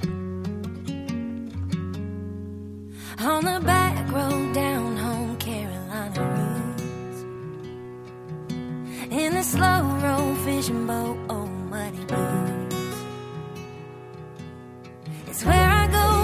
On 3.22 3.41
the 3.41 3.64
back 3.66 4.12
road 4.12 4.54
down 4.54 4.97
home 4.97 5.38
Carolina 5.38 6.10
roads 6.16 7.26
In 9.12 9.34
the 9.34 9.43
slow 9.43 9.84
road 10.02 10.38
fishing 10.45 10.88
boat, 10.88 11.18
oh 11.30 11.45
muddy 11.70 12.06
blues 12.06 12.95
It's 15.28 15.43
where 15.45 15.54
I 15.54 15.88
go 15.88 16.18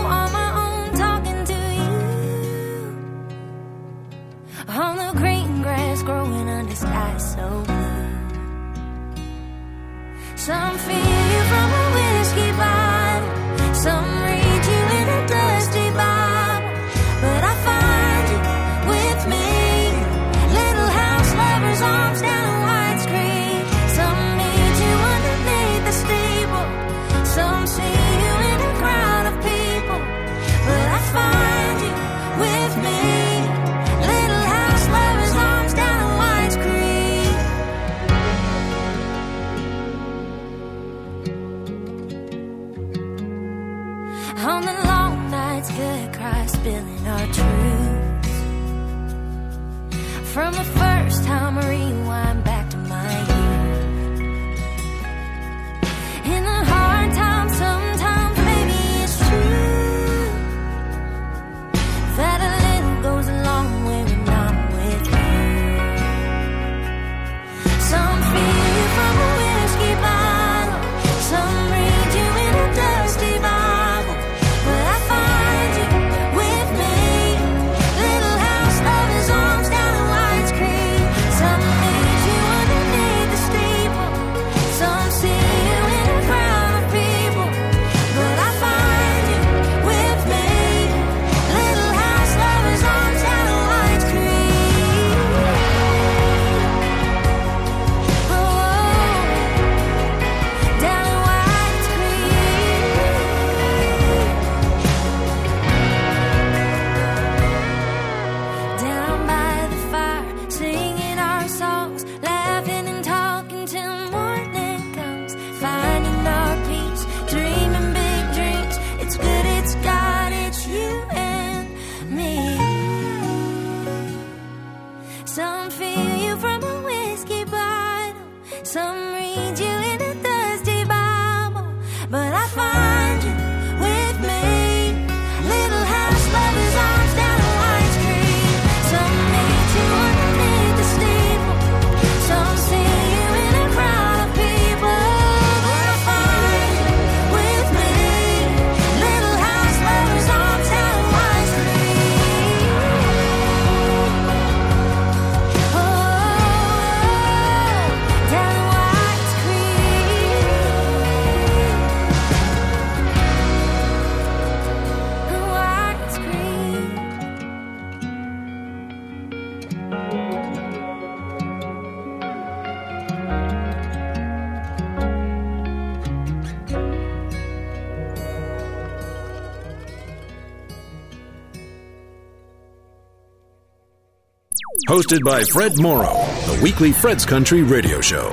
Hosted 185.06 185.24
by 185.24 185.44
Fred 185.44 185.80
Morrow, 185.80 186.16
the 186.48 186.60
weekly 186.64 186.92
Fred's 186.92 187.28
Country 187.28 187.62
radio 187.62 188.02
show. 188.02 188.32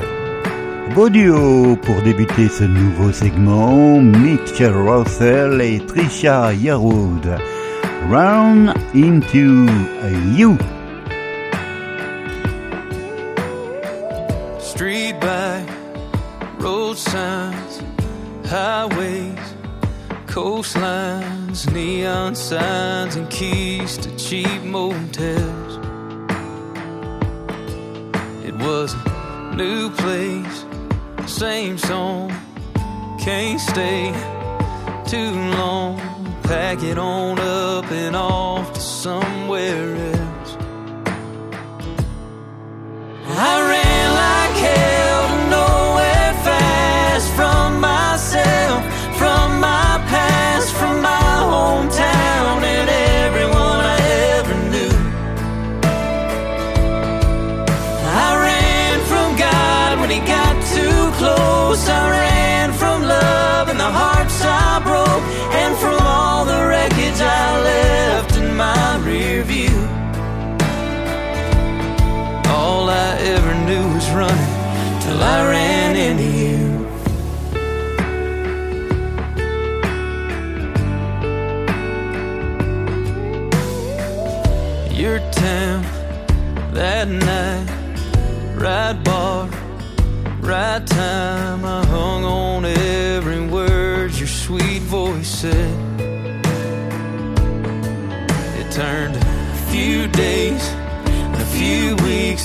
Beau 0.95 1.11
duo 1.11 1.77
pour 1.77 2.01
débuter 2.01 2.49
ce 2.49 2.65
nouveau 2.65 3.13
segment, 3.13 4.01
Mitchell 4.01 4.73
Russell 4.73 5.61
et 5.61 5.81
Trisha 5.81 6.55
Yearwood. 6.55 7.27
Ran 8.09 8.71
into 8.95 9.67
you. 10.35 10.57
Street 14.59 15.21
back, 15.21 15.69
road 16.59 16.97
signs, 16.97 17.83
highways, 18.47 19.37
coastlines, 20.25 21.71
neon 21.71 22.35
signs, 22.35 23.17
and 23.17 23.29
keys 23.29 23.99
to 23.99 24.17
cheap 24.17 24.63
motels. 24.63 25.92
Was 28.63 28.95
a 28.95 29.55
new 29.57 29.91
place, 29.91 30.65
same 31.27 31.77
song, 31.79 32.31
can't 33.19 33.61
stay 33.61 34.13
too 35.05 35.33
long. 35.59 35.99
Pack 36.45 36.83
it 36.85 36.97
on 36.97 37.41
up 37.41 37.91
and 37.91 38.15
off 38.15 38.73
to 38.73 38.81
somewhere 38.81 39.97
else. 40.15 40.57
I 43.27 43.53
ran 43.71 44.15
like 44.15 44.57
hell 44.63 45.02
close. 61.85 62.12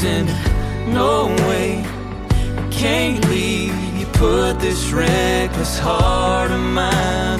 And 0.03 0.27
no 0.93 1.27
way, 1.47 1.83
can't 2.71 3.23
leave. 3.29 3.73
You 3.99 4.05
put 4.07 4.59
this 4.59 4.91
reckless 4.91 5.79
heart 5.79 6.51
of 6.51 6.59
mine 6.59 7.36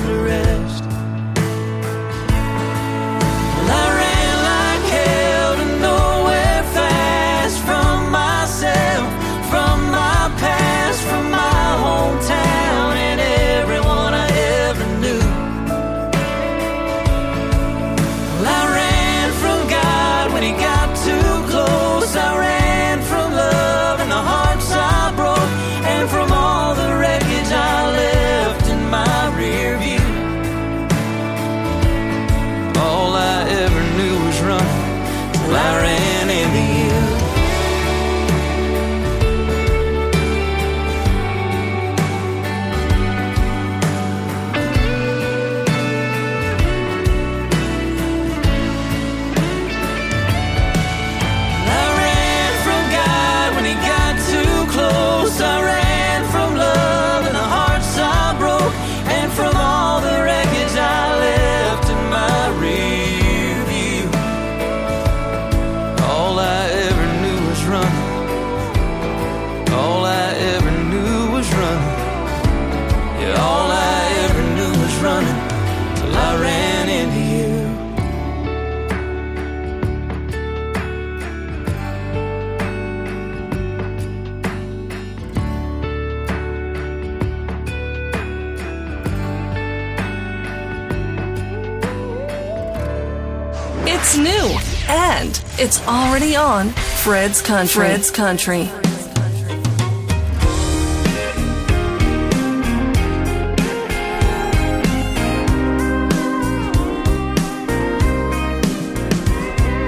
it's 95.68 95.86
already 95.86 96.34
on 96.34 96.70
Fred's 97.04 97.42
Country. 97.42 97.82
Fred's 97.82 98.10
Country. 98.10 98.70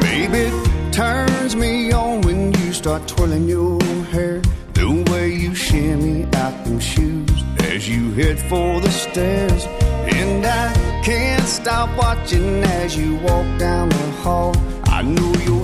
Baby, 0.02 0.40
it 0.50 0.92
turns 0.94 1.56
me 1.56 1.94
on 1.94 2.24
when 2.24 2.52
you 2.60 2.74
start 2.74 3.08
twirling 3.08 3.48
your 3.48 3.82
hair. 4.12 4.42
The 4.74 5.06
way 5.10 5.30
you 5.34 5.56
shimmy 5.56 6.26
out 6.36 6.66
them 6.66 6.82
shoes 6.82 7.42
as 7.62 7.88
you 7.88 8.12
head 8.16 8.38
for 8.38 8.82
the 8.82 8.92
stairs. 8.92 9.64
And 10.12 10.46
I 10.46 10.74
can't 11.06 11.48
stop 11.48 11.90
watching 11.98 12.66
as 12.66 12.98
you 12.98 13.16
walk 13.20 13.48
down 13.58 13.88
the 13.88 14.12
hall. 14.24 14.54
I 15.00 15.02
know 15.02 15.34
you're 15.46 15.59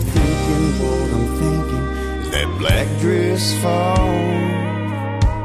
black 2.58 2.88
dress 3.00 3.54
fall? 3.62 3.98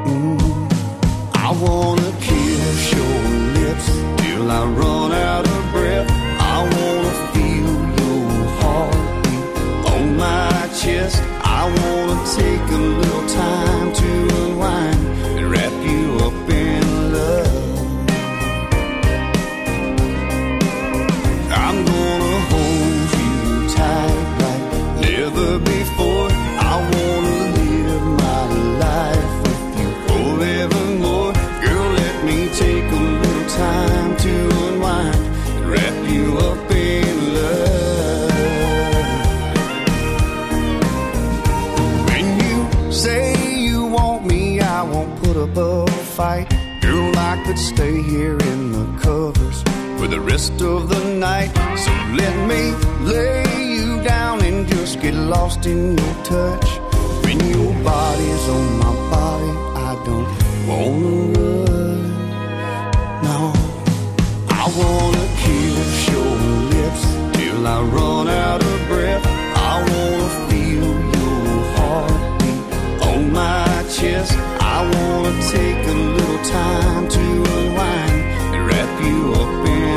Mm. 0.07 0.41
I 1.35 1.51
wanna 1.65 2.13
kiss 2.21 2.93
your 2.93 3.19
lips 3.59 3.87
till 4.23 4.51
I 4.51 4.65
run 4.67 5.13
out 5.13 5.47
of 5.47 5.73
breath. 5.73 6.09
I 6.55 6.59
wanna 6.77 7.15
feel 7.33 7.73
your 8.01 8.31
heartbeat 8.61 9.93
on 9.93 10.17
my 10.17 10.69
chest. 10.81 11.23
I 11.43 11.63
wanna 11.79 12.19
take 12.39 12.67
a 12.71 12.83
little 13.01 13.27
time 13.29 13.70
fight. 46.21 46.49
Girl, 46.83 47.13
I 47.31 47.35
could 47.45 47.59
stay 47.59 47.97
here 48.03 48.39
in 48.51 48.61
the 48.77 48.87
covers 49.07 49.59
for 49.99 50.07
the 50.15 50.21
rest 50.33 50.57
of 50.73 50.81
the 50.93 51.03
night. 51.29 51.51
So 51.85 51.93
let 52.21 52.35
me 52.51 52.63
lay 53.15 53.45
you 53.77 54.03
down 54.03 54.37
and 54.49 54.59
just 54.75 55.01
get 55.01 55.15
lost 55.15 55.65
in 55.65 55.97
your 56.01 56.17
touch. 56.35 56.69
When 57.25 57.39
your 57.55 57.73
body's 57.93 58.45
on 58.57 58.67
my 58.85 58.95
body, 59.15 59.53
I 59.89 59.93
don't 60.09 60.29
wanna 60.69 61.15
run. 61.37 62.01
No, 63.29 63.39
I 64.63 64.65
wanna 64.81 65.25
kiss 65.45 65.91
your 66.15 66.35
lips 66.75 67.03
till 67.37 67.63
I 67.77 67.79
run 67.97 68.27
out 68.47 68.63
of 68.71 68.79
breath. 68.91 69.25
I 69.71 69.75
wanna. 69.89 70.50
chest. 74.01 74.33
I 74.61 74.79
wanna 74.95 75.35
take 75.53 75.81
a 75.87 75.99
little 76.17 76.43
time 76.45 77.07
to 77.09 77.25
unwind 77.57 78.21
and 78.55 78.67
wrap 78.67 78.91
you 79.05 79.33
up 79.35 79.67
in. 79.69 79.90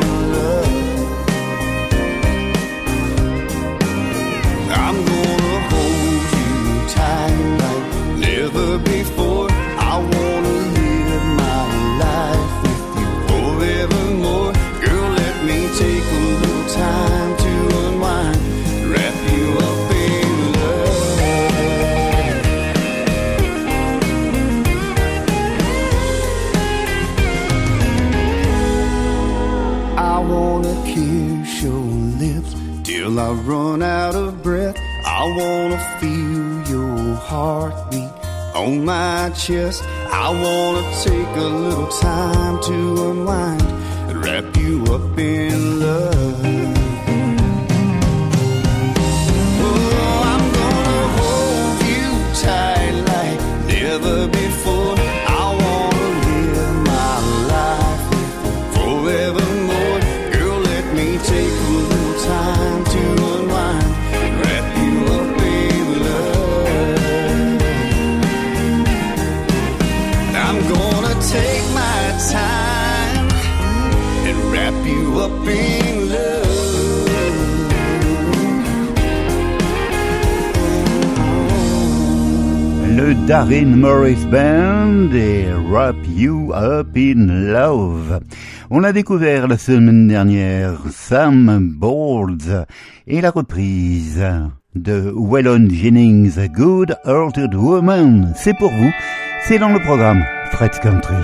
on 38.64 38.84
my 38.84 39.30
chest. 39.30 39.84
I 40.10 40.30
wanna 40.30 40.84
take 41.02 41.36
a 41.36 41.48
little 41.64 41.88
time 41.88 42.60
to 42.62 43.10
unwind 43.10 43.62
and 44.08 44.24
wrap 44.24 44.56
you 44.56 44.84
up 44.86 45.18
in 45.18 45.80
love. 45.80 46.83
Darin 83.26 83.76
Morris 83.76 84.26
Band 84.30 85.14
et 85.14 85.46
Wrap 85.70 85.96
You 86.14 86.52
Up 86.52 86.88
in 86.94 87.26
Love. 87.52 88.20
On 88.70 88.84
a 88.84 88.92
découvert 88.92 89.48
la 89.48 89.56
semaine 89.56 90.08
dernière 90.08 90.78
Sam 90.90 91.72
Boards 91.74 92.66
et 93.06 93.22
la 93.22 93.30
reprise 93.30 94.22
de 94.74 95.10
Wellon 95.16 95.68
Jennings 95.70 96.38
A 96.38 96.48
Good 96.48 96.96
Hearted 97.06 97.54
Woman. 97.54 98.32
C'est 98.36 98.56
pour 98.58 98.70
vous, 98.70 98.92
c'est 99.46 99.58
dans 99.58 99.72
le 99.72 99.80
programme 99.80 100.22
Fred's 100.52 100.78
Country. 100.80 101.14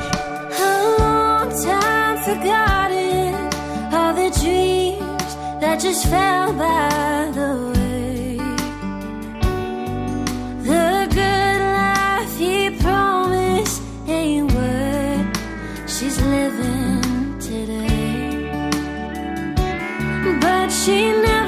she 20.70 21.12
knows. 21.12 21.39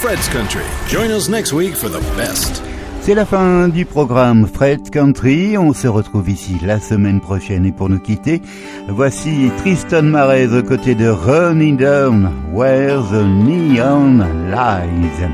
Fred's 0.00 0.28
Country. 0.28 0.62
Join 0.86 1.10
us 1.10 1.28
next 1.28 1.52
week 1.52 1.74
for 1.74 1.88
the 1.88 2.00
best. 2.16 2.62
C'est 3.00 3.14
la 3.14 3.24
fin 3.24 3.68
du 3.68 3.84
programme 3.84 4.46
Fred 4.46 4.90
Country. 4.90 5.58
On 5.58 5.72
se 5.72 5.88
retrouve 5.88 6.30
ici 6.30 6.56
la 6.64 6.78
semaine 6.78 7.20
prochaine 7.20 7.66
et 7.66 7.72
pour 7.72 7.88
nous 7.88 7.98
quitter, 7.98 8.40
voici 8.88 9.50
Tristan 9.58 10.02
Marez 10.02 10.56
aux 10.56 10.62
côtés 10.62 10.94
de 10.94 11.08
Running 11.08 11.76
Down 11.76 12.30
Where 12.52 13.02
the 13.10 13.24
Neon 13.24 14.18
Lies. 14.52 15.28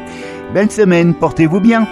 Belle 0.55 0.71
semaine, 0.71 1.12
portez-vous 1.12 1.61
bien. 1.61 1.87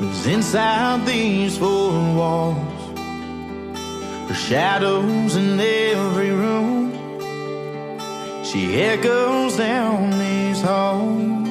Lives 0.00 0.26
inside 0.26 1.04
these 1.06 1.58
four 1.58 1.90
walls. 2.14 2.56
Her 4.28 4.34
shadows 4.34 5.34
in 5.34 5.58
every 5.58 6.30
room. 6.30 6.92
She 8.44 8.80
echoes 8.80 9.56
down 9.56 10.10
these 10.18 10.60
halls. 10.60 11.48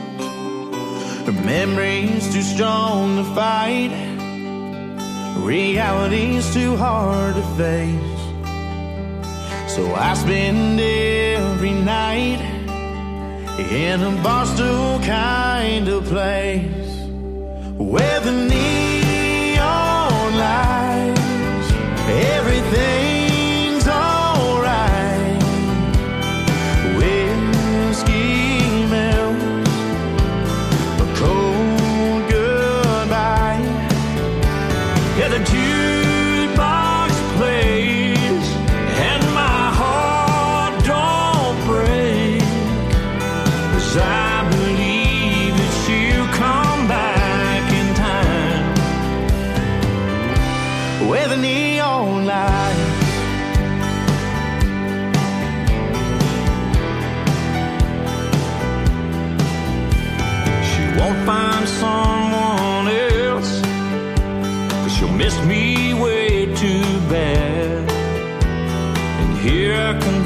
Her 1.25 1.37
memory's 1.43 2.33
too 2.33 2.41
strong 2.41 3.17
to 3.17 3.23
fight. 3.35 3.91
Reality's 5.37 6.53
too 6.53 6.75
hard 6.77 7.35
to 7.35 7.43
face. 7.57 8.15
So 9.75 9.93
I 9.93 10.13
spend 10.13 10.79
every 10.79 11.73
night 11.73 12.41
in 13.59 14.01
a 14.01 14.11
barstool 14.23 15.03
kind 15.03 15.87
of 15.89 16.05
place 16.05 16.86
where 17.77 18.19
the 18.21 18.31
neon 18.31 18.66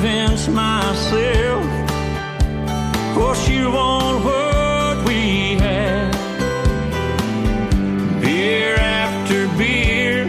convince 0.01 0.47
myself 0.47 1.63
for 3.13 3.35
she 3.35 3.59
won't 3.63 4.25
what 4.25 5.05
we 5.05 5.55
had. 5.59 6.11
Beer 8.19 8.77
after 8.77 9.47
beer, 9.59 10.25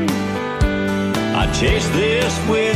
I 1.41 1.51
chase 1.59 1.89
this 1.89 2.37
whiskey 2.51 2.72